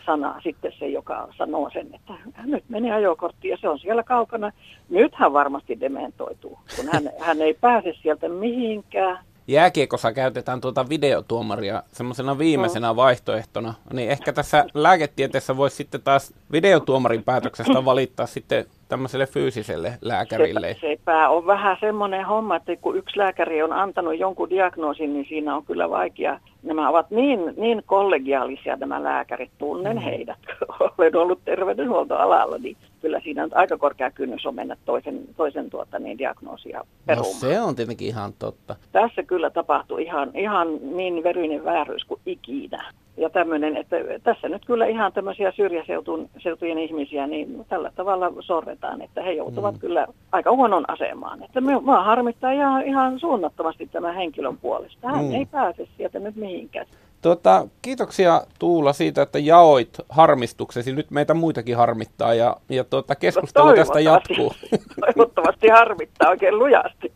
sana 0.06 0.42
sitten 0.44 0.72
se, 0.80 0.88
joka 0.88 1.28
sanoo 1.38 1.70
sen, 1.74 1.96
että 1.96 2.14
nyt 2.46 2.64
meni 2.70 2.92
ajokortti 2.92 3.48
ja 3.48 3.58
se 3.62 3.70
on 3.70 3.80
siellä 3.80 4.04
kaukana. 4.04 4.52
Nyt 4.90 5.16
hän 5.16 5.34
varmasti 5.34 5.80
dementoituu, 5.80 6.60
kun 6.76 6.86
hän, 6.92 7.10
hän 7.28 7.42
ei 7.42 7.54
pääse 7.54 7.94
sieltä 8.02 8.30
mihinkään. 8.30 9.20
Jääkiekossa 9.48 10.14
käytetään 10.14 10.62
tuota 10.62 10.90
videotuomaria 10.90 11.84
semmoisena 11.92 12.38
viimeisenä 12.38 12.88
no. 12.88 12.96
vaihtoehtona, 12.96 13.74
niin 13.94 14.10
ehkä 14.10 14.34
tässä 14.34 14.66
lääketieteessä 14.74 15.58
voisi 15.58 15.76
sitten 15.76 16.02
taas 16.02 16.34
videotuomarin 16.52 17.24
päätöksestä 17.24 17.86
valittaa 17.86 18.26
sitten 18.26 18.66
tämmöiselle 18.94 19.28
fyysiselle 19.28 19.94
lääkärille. 20.02 20.74
Se, 20.74 20.80
sepä 20.80 21.30
on 21.30 21.46
vähän 21.46 21.78
semmoinen 21.80 22.26
homma, 22.26 22.56
että 22.56 22.76
kun 22.76 22.98
yksi 22.98 23.18
lääkäri 23.18 23.64
on 23.64 23.74
antanut 23.74 24.20
jonkun 24.20 24.50
diagnoosin, 24.50 25.14
niin 25.14 25.26
siinä 25.30 25.56
on 25.56 25.66
kyllä 25.66 25.90
vaikea. 25.90 26.40
Nämä 26.64 26.90
ovat 26.90 27.12
niin, 27.12 27.40
niin 27.58 27.84
kollegiaalisia 27.86 28.76
nämä 28.76 29.04
lääkärit, 29.04 29.52
tunnen 29.58 29.98
mm. 29.98 30.04
heidät. 30.04 30.38
Olen 30.98 31.16
ollut 31.16 31.40
terveydenhuoltoalalla, 31.46 32.58
niin 32.58 32.78
kyllä 33.02 33.20
siinä 33.24 33.44
on 33.44 33.50
aika 33.54 33.78
korkea 33.78 34.12
kynnys 34.12 34.46
on 34.46 34.56
mennä 34.56 34.76
toisen, 34.86 35.22
toisen 35.38 35.70
tuota, 35.70 36.00
niin 36.00 36.18
diagnoosia 36.18 36.84
perumaan. 37.06 37.34
No 37.34 37.40
se 37.40 37.62
on 37.62 37.76
tietenkin 37.76 38.08
ihan 38.08 38.34
totta. 38.40 38.76
Tässä 38.92 39.24
kyllä 39.24 39.50
tapahtuu 39.50 39.98
ihan, 39.98 40.32
ihan 40.34 40.68
niin 40.82 41.24
verinen 41.24 41.66
vääryys 41.66 42.06
kuin 42.06 42.22
ikinä 42.26 42.92
ja 43.18 43.30
tämmöinen, 43.30 43.78
että 43.78 43.96
tässä 44.24 44.50
nyt 44.50 44.66
kyllä 44.66 44.86
ihan 44.86 45.14
tämmöisiä 45.14 45.52
syrjäseutujen 45.52 46.78
ihmisiä, 46.80 47.28
niin 47.28 47.66
tällä 47.70 47.92
tavalla 47.96 48.32
sorretaan, 48.40 49.02
että 49.02 49.22
he 49.22 49.32
joutuvat 49.32 49.76
mm. 49.76 49.80
kyllä 49.80 50.08
aika 50.32 50.52
huonon 50.52 50.86
asemaan. 50.88 51.44
Että 51.44 51.62
minua 51.62 52.04
harmittaa 52.04 52.52
ihan, 52.52 52.88
ihan 52.88 53.20
suunnattomasti 53.20 53.88
tämän 53.88 54.16
henkilön 54.16 54.58
puolesta. 54.58 55.08
Hän 55.08 55.26
mm. 55.26 55.34
ei 55.34 55.46
pääse 55.46 55.88
sieltä 55.98 56.20
nyt 56.20 56.36
mihinkään. 56.36 56.86
Tuota, 57.22 57.68
kiitoksia 57.82 58.42
Tuula 58.60 58.94
siitä, 58.94 59.22
että 59.22 59.40
jaoit 59.40 59.90
harmistuksesi. 60.10 60.94
Nyt 60.94 61.12
meitä 61.12 61.34
muitakin 61.34 61.78
harmittaa 61.78 62.34
ja, 62.34 62.58
ja 62.70 62.84
tuota, 62.84 63.16
keskustelu 63.16 63.68
no, 63.68 63.76
tästä 63.76 64.00
jatkuu. 64.00 64.54
Toivottavasti 65.06 65.68
harmittaa 65.68 66.30
oikein 66.30 66.60
lujasti. 66.60 67.14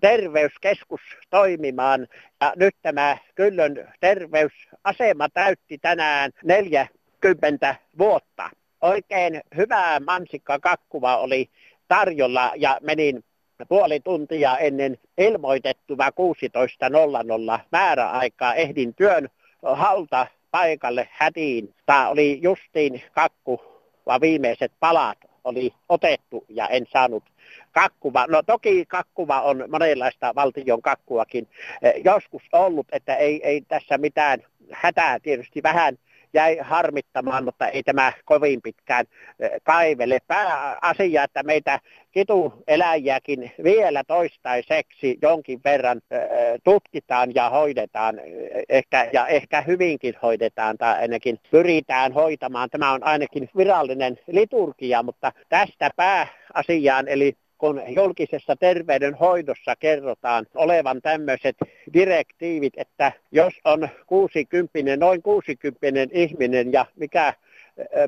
terveyskeskus 0.00 1.00
toimimaan. 1.30 2.06
Ja 2.40 2.52
nyt 2.56 2.74
tämä 2.82 3.18
Kyllön 3.34 3.92
terveysasema 4.00 5.28
täytti 5.28 5.78
tänään 5.78 6.30
40 6.44 7.76
vuotta. 7.98 8.50
Oikein 8.80 9.40
hyvää 9.56 10.00
mansikka 10.00 10.58
kakkuva 10.58 11.16
oli 11.16 11.50
tarjolla 11.88 12.52
ja 12.56 12.78
menin 12.82 13.24
puoli 13.68 14.00
tuntia 14.00 14.58
ennen 14.58 14.98
ilmoitettua 15.18 16.08
16.00 16.08 17.60
määräaikaa 17.72 18.54
ehdin 18.54 18.94
työn 18.94 19.28
halta 19.62 20.26
paikalle 20.50 21.08
hätiin. 21.12 21.74
Tämä 21.86 22.08
oli 22.08 22.38
justiin 22.42 23.02
kakku, 23.12 23.62
vaan 24.06 24.20
viimeiset 24.20 24.72
palat 24.80 25.18
oli 25.44 25.74
otettu 25.88 26.44
ja 26.48 26.68
en 26.68 26.86
saanut 26.92 27.24
kakkuva. 27.72 28.26
No 28.26 28.42
toki 28.42 28.84
kakkuva 28.88 29.40
on 29.40 29.64
monenlaista 29.68 30.34
valtion 30.34 30.82
kakkuakin 30.82 31.48
eh, 31.82 31.94
joskus 32.04 32.42
ollut, 32.52 32.86
että 32.92 33.16
ei, 33.16 33.40
ei 33.44 33.60
tässä 33.60 33.98
mitään 33.98 34.42
hätää 34.70 35.20
tietysti 35.20 35.62
vähän 35.62 35.98
jäi 36.34 36.58
harmittamaan, 36.60 37.44
mutta 37.44 37.68
ei 37.68 37.82
tämä 37.82 38.12
kovin 38.24 38.62
pitkään 38.62 39.06
eh, 39.40 39.50
kaivele. 39.62 40.18
Pääasia, 40.26 41.24
että 41.24 41.42
meitä 41.42 41.80
kitueläjiäkin 42.12 43.52
vielä 43.62 44.02
toistaiseksi 44.06 45.18
jonkin 45.22 45.60
verran 45.64 46.00
eh, 46.10 46.20
tutkitaan 46.64 47.34
ja 47.34 47.50
hoidetaan, 47.50 48.20
ehkä, 48.68 49.10
ja 49.12 49.26
ehkä 49.26 49.60
hyvinkin 49.60 50.14
hoidetaan 50.22 50.78
tai 50.78 51.00
ainakin 51.00 51.38
pyritään 51.50 52.12
hoitamaan. 52.12 52.70
Tämä 52.70 52.92
on 52.92 53.04
ainakin 53.04 53.50
virallinen 53.56 54.18
liturgia, 54.26 55.02
mutta 55.02 55.32
tästä 55.48 55.90
pääasiaan 55.96 57.08
eli 57.08 57.36
kun 57.64 57.82
julkisessa 57.88 58.56
terveydenhoidossa 58.56 59.76
kerrotaan 59.76 60.46
olevan 60.54 61.02
tämmöiset 61.02 61.56
direktiivit, 61.92 62.72
että 62.76 63.12
jos 63.32 63.54
on 63.64 63.88
60, 64.06 64.96
noin 64.96 65.22
60 65.22 65.86
ihminen 66.12 66.72
ja 66.72 66.86
mikä 66.96 67.34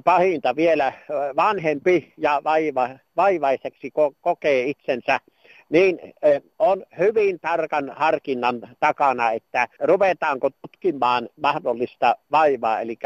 pahinta 0.04 0.56
vielä 0.56 0.92
vanhempi 1.36 2.12
ja 2.16 2.40
vaiva, 2.44 2.88
vaivaiseksi 3.16 3.92
kokee 4.20 4.64
itsensä 4.64 5.20
niin 5.68 5.98
on 6.58 6.84
hyvin 6.98 7.40
tarkan 7.40 7.92
harkinnan 7.96 8.68
takana, 8.80 9.30
että 9.30 9.68
ruvetaanko 9.80 10.50
tutkimaan 10.50 11.28
mahdollista 11.42 12.16
vaivaa, 12.32 12.80
eli 12.80 12.98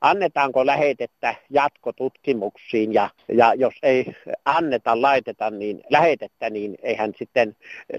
annetaanko 0.00 0.66
lähetettä 0.66 1.34
jatkotutkimuksiin, 1.50 2.94
ja, 2.94 3.10
ja 3.28 3.54
jos 3.54 3.74
ei 3.82 4.06
anneta, 4.44 5.02
laiteta 5.02 5.50
niin 5.50 5.82
lähetettä, 5.90 6.50
niin 6.50 6.74
eihän 6.82 7.12
sitten 7.18 7.56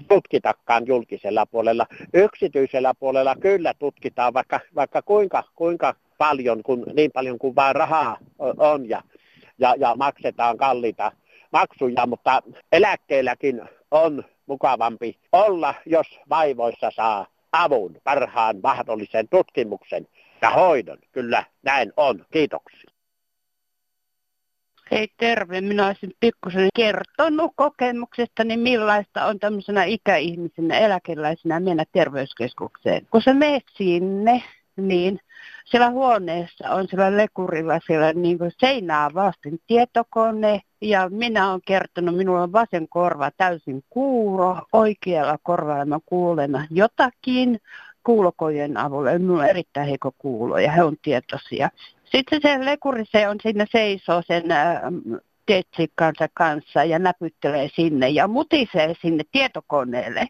tutkitakaan 0.08 0.86
julkisella 0.86 1.46
puolella. 1.46 1.86
Yksityisellä 2.14 2.92
puolella 2.98 3.36
kyllä 3.40 3.74
tutkitaan, 3.78 4.34
vaikka, 4.34 4.60
vaikka 4.74 5.02
kuinka, 5.02 5.44
kuinka 5.54 5.94
paljon, 6.18 6.62
kun, 6.62 6.84
niin 6.94 7.10
paljon 7.12 7.38
kuin 7.38 7.54
vaan 7.56 7.76
rahaa 7.76 8.16
on, 8.38 8.88
ja, 8.88 9.02
ja, 9.58 9.74
ja 9.78 9.94
maksetaan 9.96 10.56
kalliita 10.56 11.12
maksuja, 11.54 12.06
mutta 12.06 12.42
eläkkeelläkin 12.72 13.62
on 13.90 14.24
mukavampi 14.46 15.18
olla, 15.32 15.74
jos 15.86 16.06
vaivoissa 16.28 16.90
saa 16.90 17.26
avun, 17.52 17.96
parhaan 18.04 18.56
mahdollisen 18.62 19.28
tutkimuksen 19.28 20.06
ja 20.42 20.50
hoidon. 20.50 20.98
Kyllä 21.12 21.44
näin 21.62 21.92
on. 21.96 22.24
Kiitoksia. 22.32 22.90
Hei 24.90 25.08
terve, 25.16 25.60
minä 25.60 25.86
olisin 25.86 26.12
pikkusen 26.20 26.68
kertonut 26.76 27.52
kokemuksestani, 27.56 28.56
millaista 28.56 29.26
on 29.26 29.38
tämmöisenä 29.38 29.84
ikäihmisenä, 29.84 30.78
eläkeläisenä 30.78 31.60
mennä 31.60 31.84
terveyskeskukseen. 31.92 33.06
Kun 33.10 33.22
sä 33.22 33.34
menet 33.34 33.64
sinne, 33.76 34.42
niin 34.76 35.20
siellä 35.64 35.90
huoneessa 35.90 36.70
on 36.70 36.88
siellä 36.88 37.16
lekurilla 37.16 37.80
siellä 37.86 38.12
niin 38.12 38.38
kuin 38.38 38.52
seinää 38.60 39.14
vasten 39.14 39.58
tietokone. 39.66 40.60
Ja 40.80 41.08
minä 41.08 41.50
olen 41.50 41.60
kertonut, 41.66 42.16
minulla 42.16 42.42
on 42.42 42.52
vasen 42.52 42.88
korva 42.88 43.30
täysin 43.36 43.84
kuuro, 43.90 44.56
oikealla 44.72 45.38
korvalla 45.42 45.84
mä 45.84 45.98
kuulen 46.06 46.66
jotakin 46.70 47.60
kuulokojen 48.04 48.76
avulla. 48.76 49.18
Minulla 49.18 49.42
on 49.42 49.48
erittäin 49.48 49.88
heikko 49.88 50.12
kuulo 50.18 50.58
ja 50.58 50.72
he 50.72 50.82
on 50.82 50.96
tietoisia. 51.02 51.70
Sitten 52.04 52.40
se 52.42 52.64
lekuri 52.64 53.04
se 53.04 53.28
on 53.28 53.36
siinä 53.42 53.66
seisoo 53.72 54.22
sen 54.26 54.50
äh, 54.50 54.80
tetsikkansa 55.46 56.28
kanssa 56.34 56.84
ja 56.84 56.98
näpyttelee 56.98 57.68
sinne 57.74 58.08
ja 58.08 58.28
mutisee 58.28 58.94
sinne 59.02 59.24
tietokoneelle. 59.32 60.26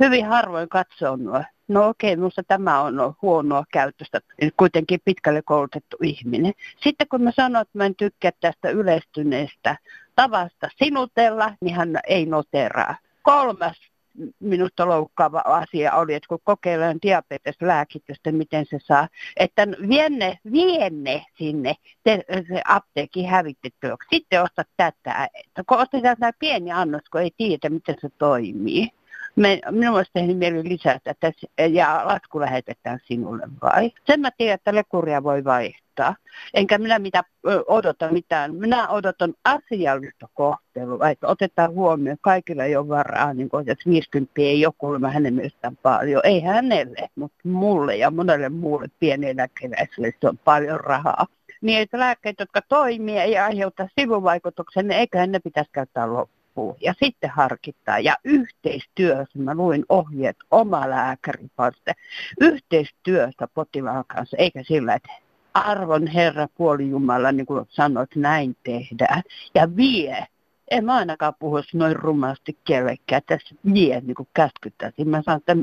Hyvin 0.00 0.26
harvoin 0.26 0.68
katsoo 0.68 1.16
nuo. 1.16 1.42
No 1.72 1.88
okei, 1.88 2.16
minusta 2.16 2.42
tämä 2.42 2.80
on 2.80 3.14
huonoa 3.22 3.64
käytöstä, 3.72 4.20
kuitenkin 4.56 5.00
pitkälle 5.04 5.42
koulutettu 5.42 5.96
ihminen. 6.02 6.52
Sitten 6.82 7.08
kun 7.08 7.22
mä 7.22 7.32
sanon, 7.36 7.62
että 7.62 7.78
mä 7.78 7.86
en 7.86 7.94
tykkää 7.94 8.30
tästä 8.40 8.70
yleistyneestä 8.70 9.76
tavasta 10.16 10.68
sinutella, 10.76 11.54
niin 11.60 11.76
hän 11.76 11.98
ei 12.06 12.26
noteraa. 12.26 12.96
Kolmas 13.22 13.92
minusta 14.40 14.86
loukkaava 14.88 15.42
asia 15.44 15.94
oli, 15.94 16.14
että 16.14 16.28
kun 16.28 16.38
kokeillaan 16.44 16.98
diabeteslääkitystä, 17.02 18.32
miten 18.32 18.66
se 18.66 18.78
saa, 18.82 19.08
että 19.36 19.66
vienne, 19.88 20.38
vienne 20.52 21.26
sinne 21.38 21.74
te, 22.04 22.24
se 22.48 22.62
apteekin 22.68 23.28
hävitettyä. 23.28 23.96
Sitten 24.12 24.42
ostat 24.42 24.68
tätä. 24.76 25.28
Kun 25.66 25.78
otetaan 25.78 26.16
tämä 26.20 26.32
pieni 26.38 26.72
annos, 26.72 27.02
kun 27.12 27.20
ei 27.20 27.30
tiedä, 27.36 27.70
miten 27.70 27.96
se 28.00 28.08
toimii. 28.18 28.88
Me, 29.36 29.60
minun 29.70 29.96
olisi 29.96 30.10
tehnyt 30.14 30.38
mieli 30.38 30.68
lisätä 30.68 31.14
tässä, 31.20 31.46
ja 31.70 32.02
lasku 32.04 32.40
lähetetään 32.40 32.98
sinulle 33.04 33.48
vai? 33.62 33.90
Sen 34.06 34.20
mä 34.20 34.30
tiedän, 34.30 34.54
että 34.54 34.74
lekuria 34.74 35.22
voi 35.22 35.44
vaihtaa. 35.44 36.16
Enkä 36.54 36.78
minä 36.78 36.98
mitä 36.98 37.24
odota 37.66 38.08
mitään. 38.08 38.54
Minä 38.54 38.88
odotan 38.88 39.34
asiallista 39.44 40.28
kohtelua, 40.34 41.10
että 41.10 41.26
otetaan 41.26 41.74
huomioon. 41.74 42.18
Kaikilla 42.20 42.64
ei 42.64 42.76
ole 42.76 42.88
varaa, 42.88 43.34
niin 43.34 43.48
kuin, 43.48 43.70
että 43.70 43.90
50 43.90 44.32
ei 44.36 44.66
ole 44.66 44.74
kuulemma 44.78 45.08
hänen 45.08 45.34
mielestään 45.34 45.76
paljon. 45.76 46.22
Ei 46.24 46.40
hänelle, 46.40 47.08
mutta 47.14 47.48
mulle 47.48 47.96
ja 47.96 48.10
monelle 48.10 48.48
muulle 48.48 48.88
pieneläkeläiselle 49.00 50.12
se 50.20 50.28
on 50.28 50.38
paljon 50.38 50.80
rahaa 50.80 51.26
niin 51.62 51.82
että 51.82 51.98
lääkkeet, 51.98 52.36
jotka 52.40 52.62
toimii 52.68 53.18
ei 53.18 53.38
aiheuta 53.38 53.88
sivuvaikutuksen, 54.00 54.88
niin 54.88 54.98
eiköhän 54.98 55.32
ne 55.32 55.38
pitäisi 55.38 55.70
käyttää 55.72 56.12
loppuun 56.12 56.41
loppuu 56.56 56.76
ja 56.80 56.94
sitten 57.04 57.30
harkittaa. 57.30 57.98
Ja 57.98 58.16
yhteistyössä, 58.24 59.38
mä 59.38 59.54
luin 59.54 59.84
ohjeet 59.88 60.36
oma 60.50 60.90
lääkäri 60.90 61.46
varten, 61.58 61.94
yhteistyössä 62.40 63.48
potilaan 63.54 64.04
kanssa, 64.06 64.36
eikä 64.36 64.62
sillä, 64.62 64.94
että 64.94 65.12
arvon 65.54 66.06
Herra 66.06 66.48
puoli 66.56 66.90
Jumala, 66.90 67.32
niin 67.32 67.46
kuin 67.46 67.66
sanoit, 67.68 68.16
näin 68.16 68.56
tehdään. 68.64 69.22
Ja 69.54 69.76
vie. 69.76 70.26
En 70.70 70.84
mä 70.84 70.94
ainakaan 70.94 71.34
puhuisi 71.38 71.76
noin 71.76 71.96
rumasti 71.96 72.58
kellekään. 72.64 73.22
Tässä 73.26 73.54
vie 73.74 74.00
niin 74.00 74.14
kuin 74.14 74.28
käskyttäisiin. 74.34 75.08
Mä 75.08 75.22
sanon, 75.22 75.40
että 75.40 75.54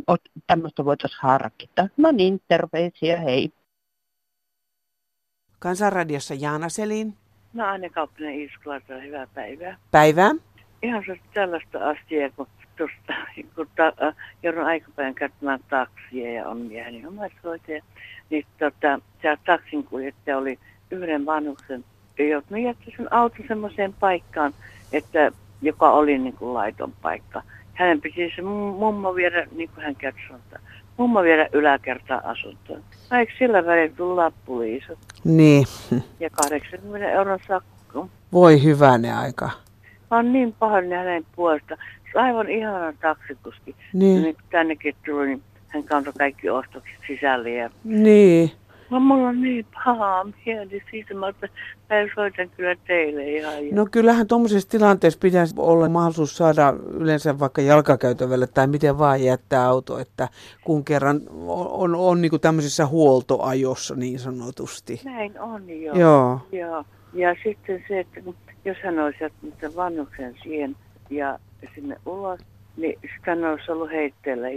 tämmöistä 0.47 0.85
voitaisiin 0.85 1.19
harkita. 1.21 1.87
No 1.97 2.11
niin, 2.11 2.41
terveisiä, 2.47 3.19
hei. 3.19 3.51
Kansanradiossa 5.59 6.33
Jaana 6.33 6.69
Selin. 6.69 7.13
No 7.53 7.65
Anne 7.65 7.89
Kauppinen 7.89 8.39
Iiskulata, 8.39 8.93
hyvää 8.95 9.27
päivää. 9.27 9.77
Päivää 9.91 10.31
ihan 10.83 11.03
se 11.07 11.19
tällaista 11.33 11.89
asiaa, 11.89 12.29
kun 12.35 12.47
tuosta, 12.77 13.13
kun 13.55 13.67
ta, 13.75 13.93
äh, 14.07 14.15
joudun 14.43 14.65
aikapäin 14.65 15.15
käyttämään 15.15 15.59
taksia 15.69 16.33
ja 16.33 16.47
on 16.47 16.57
mieheni 16.57 17.05
omaishoitaja, 17.05 17.81
niin 18.29 18.45
tota, 18.59 18.99
tämä 19.21 19.37
taksinkuljettaja 19.45 20.37
oli 20.37 20.59
yhden 20.91 21.25
vanhuksen 21.25 21.83
joutunut 22.23 22.63
jättää 22.63 22.93
sen 22.97 23.13
auton 23.13 23.45
semmoiseen 23.47 23.93
paikkaan, 23.99 24.53
että, 24.93 25.31
joka 25.61 25.91
oli 25.91 26.17
niin 26.17 26.33
kuin 26.33 26.53
laiton 26.53 26.93
paikka. 27.01 27.41
Hänen 27.73 28.01
piti 28.01 28.33
se 28.35 28.41
mummo 28.41 29.15
viedä, 29.15 29.47
niin 29.51 29.69
kuin 29.69 29.83
hän 29.83 29.95
kertoi, 29.95 30.39
mummo 30.97 31.23
viedä 31.23 31.49
yläkertaan 31.53 32.25
asuntoon. 32.25 32.83
Eikö 33.11 33.33
sillä 33.39 33.65
välillä 33.65 33.95
tullut 33.95 34.15
lappuliiso? 34.15 34.93
Niin. 35.23 35.65
Ja 36.19 36.29
80 36.29 37.11
euron 37.11 37.39
sakko. 37.47 38.09
Voi 38.31 38.63
hyvänä 38.63 39.19
aika. 39.19 39.49
Mä 40.11 40.17
oon 40.17 40.33
niin 40.33 40.55
pahoillani 40.59 40.95
hänen 40.95 41.25
puolesta. 41.35 41.77
Se 42.11 42.19
on 42.19 42.25
aivan 42.25 42.49
ihana 42.49 42.93
taksikuski. 43.01 43.75
Niin. 43.93 44.21
Nyt 44.21 44.37
tännekin 44.51 44.95
tuli, 45.05 45.27
niin 45.27 45.41
hän 45.67 45.83
kantoi 45.83 46.13
kaikki 46.17 46.49
ostokset 46.49 46.99
sisälle. 47.07 47.49
Ja... 47.49 47.69
Niin. 47.83 48.51
No, 48.89 48.99
mulla 48.99 49.27
on 49.27 49.41
niin 49.41 49.65
paha 49.73 50.25
mieli 50.45 50.83
siitä, 50.91 51.13
että 51.29 51.47
mä 51.89 51.95
soitan 52.15 52.49
kyllä 52.57 52.75
teille 52.87 53.29
ihan. 53.29 53.53
No 53.71 53.87
kyllähän 53.91 54.27
tuommoisessa 54.27 54.69
tilanteessa 54.69 55.19
pitäisi 55.21 55.55
olla 55.57 55.89
mahdollisuus 55.89 56.37
saada 56.37 56.73
yleensä 56.93 57.39
vaikka 57.39 57.61
jalkakäytävälle 57.61 58.47
tai 58.47 58.67
miten 58.67 58.97
vaan 58.97 59.23
jättää 59.23 59.65
auto, 59.65 59.99
että 59.99 60.27
kun 60.63 60.85
kerran 60.85 61.21
on, 61.47 61.67
on, 61.67 61.95
on 61.95 62.21
niin 62.21 62.29
kuin 62.29 62.41
tämmöisessä 62.41 62.85
huoltoajossa 62.85 63.95
niin 63.95 64.19
sanotusti. 64.19 65.01
Näin 65.05 65.39
on 65.39 65.69
jo. 65.69 65.93
Joo. 65.93 66.39
Joo. 66.51 66.83
Ja 67.13 67.35
sitten 67.43 67.83
se, 67.87 67.99
että 67.99 68.21
kun 68.21 68.35
jos 68.65 68.77
hän 68.83 68.99
olisi 68.99 69.17
jättänyt 69.23 69.75
vannuksen 69.75 70.35
siihen 70.43 70.75
ja 71.09 71.39
sinne 71.75 71.95
ulos, 72.05 72.39
niin 72.77 72.99
hän 73.21 73.43
olisi 73.43 73.71
ollut 73.71 73.91
heitteellä 73.91 74.47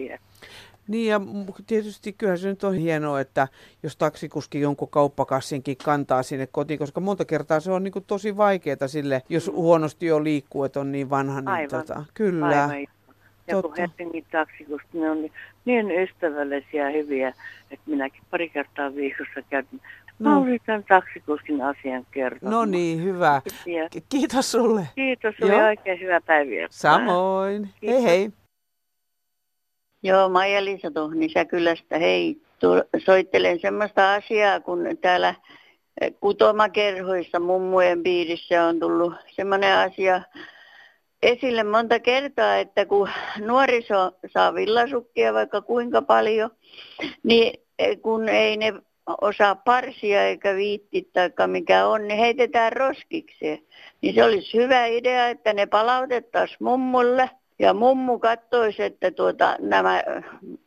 Niin 0.89 1.11
ja 1.11 1.21
tietysti 1.67 2.13
kyllä 2.13 2.37
se 2.37 2.49
nyt 2.49 2.65
on 2.65 2.75
hienoa, 2.75 3.21
että 3.21 3.49
jos 3.83 3.97
taksikuski 3.97 4.61
jonkun 4.61 4.89
kauppakassinkin 4.89 5.77
kantaa 5.77 6.23
sinne 6.23 6.47
kotiin, 6.47 6.79
koska 6.79 7.01
monta 7.01 7.25
kertaa 7.25 7.61
se 7.61 7.73
on 7.73 7.83
niin 7.83 7.93
kuin 7.93 8.05
tosi 8.05 8.37
vaikeaa 8.37 8.89
sille, 8.89 9.23
jos 9.29 9.47
mm. 9.47 9.55
huonosti 9.55 10.07
jo 10.07 10.25
liikkuu, 10.25 10.65
että 10.65 10.81
on 10.81 10.93
niin 10.93 11.11
vanha. 11.11 11.41
Niin 11.41 11.49
Aivan. 11.49 11.69
Tota, 11.69 12.05
kyllä. 12.15 12.65
Aivan. 12.65 13.02
Ja 13.47 13.63
kun 13.63 13.75
Helsingin 13.79 14.27
taksikuski, 14.33 14.99
ne 14.99 15.11
on 15.11 15.23
niin, 15.23 15.33
niin 15.65 15.91
ystävällisiä 15.91 16.85
ja 16.85 16.91
hyviä, 16.91 17.29
että 17.71 17.91
minäkin 17.91 18.23
pari 18.31 18.49
kertaa 18.49 18.95
viikossa 18.95 19.43
käytin 19.51 19.81
No. 20.19 20.41
Mä 20.41 20.47
yritän 20.47 20.85
taksikuskin 20.89 21.63
asian 21.63 22.07
kertoa. 22.11 22.51
No 22.51 22.65
niin, 22.65 23.05
hyvä. 23.05 23.43
Kiitos 24.09 24.53
sulle. 24.53 24.89
Kiitos 24.95 25.35
sulle 25.41 25.53
Joo. 25.53 25.67
oikein 25.67 26.01
hyvää 26.01 26.21
päivää. 26.21 26.67
Samoin. 26.71 27.69
Kiitos. 27.81 28.03
Hei 28.03 28.19
hei. 28.19 28.31
Joo, 30.03 30.29
Maija-Liisa 30.29 30.91
Tohnisäkylästä. 30.91 31.99
Hei, 31.99 32.37
soittelen 33.05 33.61
semmoista 33.61 34.15
asiaa, 34.15 34.61
kun 34.61 34.79
täällä 35.01 35.35
eh, 36.01 36.13
kutomakerhoissa 36.21 37.41
mummujen 37.41 38.03
piirissä 38.03 38.65
on 38.65 38.81
tullut 38.81 39.15
semmoinen 39.31 39.79
asia 39.79 40.23
esille 41.23 41.65
monta 41.65 42.01
kertaa, 42.01 42.57
että 42.57 42.87
kun 42.87 43.09
nuoriso 43.39 44.13
saa 44.33 44.55
villasukkia 44.55 45.35
vaikka 45.35 45.61
kuinka 45.61 46.03
paljon, 46.03 46.51
niin 47.23 47.61
eh, 47.79 48.01
kun 48.03 48.29
ei 48.29 48.57
ne 48.57 48.73
osaa 49.21 49.55
parsia 49.55 50.27
eikä 50.27 50.55
viitti 50.55 51.11
tai 51.13 51.49
mikä 51.49 51.87
on, 51.87 52.09
niin 52.09 52.19
heitetään 52.19 52.73
roskikseen. 52.73 53.59
Niin 54.01 54.15
se 54.15 54.25
olisi 54.25 54.57
hyvä 54.59 54.87
idea, 54.87 55.29
että 55.29 55.53
ne 55.53 55.67
palautettaisiin 55.67 56.59
mummulle. 56.61 57.31
Ja 57.59 57.75
mummu 57.75 58.19
katsoisi, 58.19 58.83
että 58.83 59.11
tuota, 59.11 59.57
nämä 59.61 60.03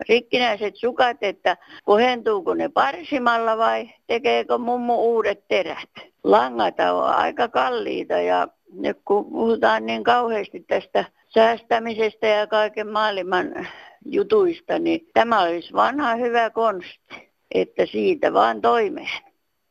rikkinäiset 0.09 0.75
sukat, 0.75 1.17
että 1.21 1.57
kohentuuko 1.83 2.53
ne 2.53 2.69
parsimalla 2.69 3.57
vai 3.57 3.89
tekeekö 4.07 4.57
mummu 4.57 4.95
uudet 4.95 5.47
terät. 5.47 5.89
Langat 6.23 6.75
on 6.79 7.03
aika 7.03 7.47
kalliita 7.47 8.13
ja 8.13 8.47
nyt 8.75 8.97
kun 9.05 9.25
puhutaan 9.25 9.85
niin 9.85 10.03
kauheasti 10.03 10.59
tästä 10.59 11.05
säästämisestä 11.27 12.27
ja 12.27 12.47
kaiken 12.47 12.87
maailman 12.87 13.67
jutuista, 14.05 14.79
niin 14.79 15.09
tämä 15.13 15.41
olisi 15.41 15.73
vanha 15.73 16.15
hyvä 16.15 16.49
konsti 16.49 17.35
että 17.51 17.85
siitä 17.85 18.33
vaan 18.33 18.61
toimeen. 18.61 19.23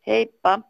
Heippa. 0.06 0.60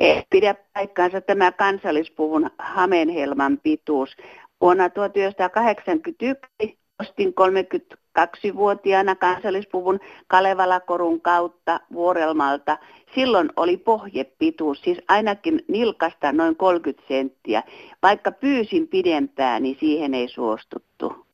Ei 0.00 0.22
pidä 0.30 0.54
paikkaansa 0.74 1.20
tämä 1.20 1.52
kansallispuvun 1.52 2.50
Hamenhelman 2.58 3.58
pituus. 3.62 4.16
Vuonna 4.60 4.90
1981 4.90 6.78
ostin 7.00 7.34
32-vuotiaana 8.18 9.16
kansallispuvun 9.16 10.00
Kalevalakorun 10.26 11.20
kautta 11.20 11.80
Vuorelmalta. 11.92 12.78
Silloin 13.14 13.50
oli 13.56 13.76
pohjepituus, 13.76 14.80
siis 14.80 14.98
ainakin 15.08 15.64
nilkasta 15.68 16.32
noin 16.32 16.56
30 16.56 17.04
senttiä. 17.08 17.62
Vaikka 18.02 18.32
pyysin 18.32 18.88
pidempää, 18.88 19.60
niin 19.60 19.76
siihen 19.80 20.14
ei 20.14 20.28
suostuttu. 20.28 21.26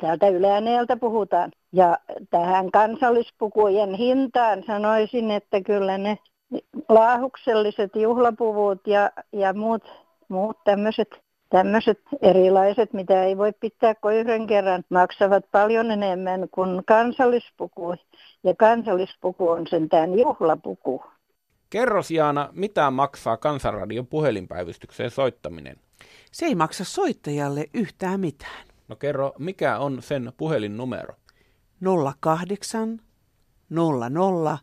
Täältä 0.00 0.28
Yläneeltä 0.28 0.96
puhutaan. 0.96 1.52
Ja 1.72 1.98
tähän 2.30 2.70
kansallispukujen 2.70 3.94
hintaan 3.94 4.64
sanoisin, 4.66 5.30
että 5.30 5.60
kyllä 5.60 5.98
ne 5.98 6.18
laahukselliset 6.88 7.96
juhlapuvut 7.96 8.86
ja, 8.86 9.10
ja 9.32 9.52
muut, 9.52 9.82
muut 10.28 10.56
tämmöiset 10.64 11.25
tämmöiset 11.48 12.00
erilaiset, 12.22 12.92
mitä 12.92 13.24
ei 13.24 13.36
voi 13.36 13.52
pitää 13.60 13.94
kuin 13.94 14.16
yhden 14.16 14.46
kerran, 14.46 14.84
maksavat 14.90 15.44
paljon 15.52 15.90
enemmän 15.90 16.48
kuin 16.50 16.82
kansallispuku. 16.86 17.94
Ja 18.44 18.54
kansallispuku 18.54 19.48
on 19.48 19.66
sentään 19.66 20.18
juhlapuku. 20.18 21.04
Kerros 21.70 22.10
Jaana, 22.10 22.48
mitä 22.52 22.90
maksaa 22.90 23.36
Kansanradion 23.36 24.06
puhelinpäivystykseen 24.06 25.10
soittaminen? 25.10 25.76
Se 26.32 26.46
ei 26.46 26.54
maksa 26.54 26.84
soittajalle 26.84 27.64
yhtään 27.74 28.20
mitään. 28.20 28.66
No 28.88 28.96
kerro, 28.96 29.32
mikä 29.38 29.78
on 29.78 30.02
sen 30.02 30.32
puhelinnumero? 30.36 31.14
08 32.20 33.00
00 33.70 34.58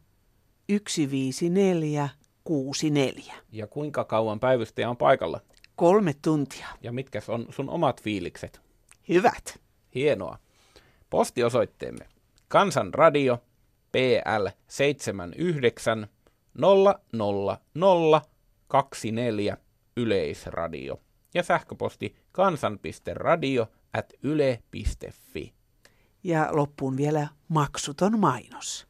154 0.67 2.09
64. 2.43 3.33
Ja 3.51 3.67
kuinka 3.67 4.03
kauan 4.03 4.39
päivystäjä 4.39 4.89
on 4.89 4.97
paikalla? 4.97 5.39
Kolme 5.75 6.13
tuntia. 6.21 6.67
Ja 6.81 6.91
mitkä 6.91 7.19
on 7.27 7.45
sun 7.49 7.69
omat 7.69 8.01
fiilikset? 8.01 8.61
Hyvät. 9.09 9.59
Hienoa. 9.95 10.37
Postiosoitteemme. 11.09 12.05
Kansanradio 12.47 13.37
PL 13.91 14.47
79 14.67 16.07
00024 17.53 19.57
Yleisradio. 19.97 20.99
Ja 21.33 21.43
sähköposti 21.43 22.15
kansan.radio 22.31 23.67
at 23.93 24.13
yle.fi. 24.23 25.53
Ja 26.23 26.47
loppuun 26.51 26.97
vielä 26.97 27.27
maksuton 27.47 28.19
mainos. 28.19 28.87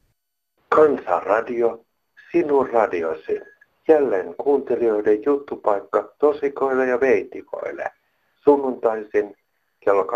Kansanradio, 0.68 1.86
sinun 2.32 2.70
radiosi. 2.70 3.53
Jälleen 3.88 4.34
kuuntelijoiden 4.34 5.24
juttupaikka 5.24 6.14
tosikoille 6.18 6.86
ja 6.86 7.00
veitikoille. 7.00 7.90
Sunnuntaisin 8.36 9.36
kello 9.80 10.02
12.08 10.02 10.08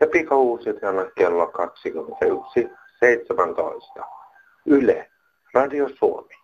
ja 0.00 0.06
pikauusitana 0.06 1.04
kello 1.04 1.52
21.17. 3.98 4.04
Yle, 4.66 5.10
Radio 5.54 5.88
Suomi. 5.98 6.34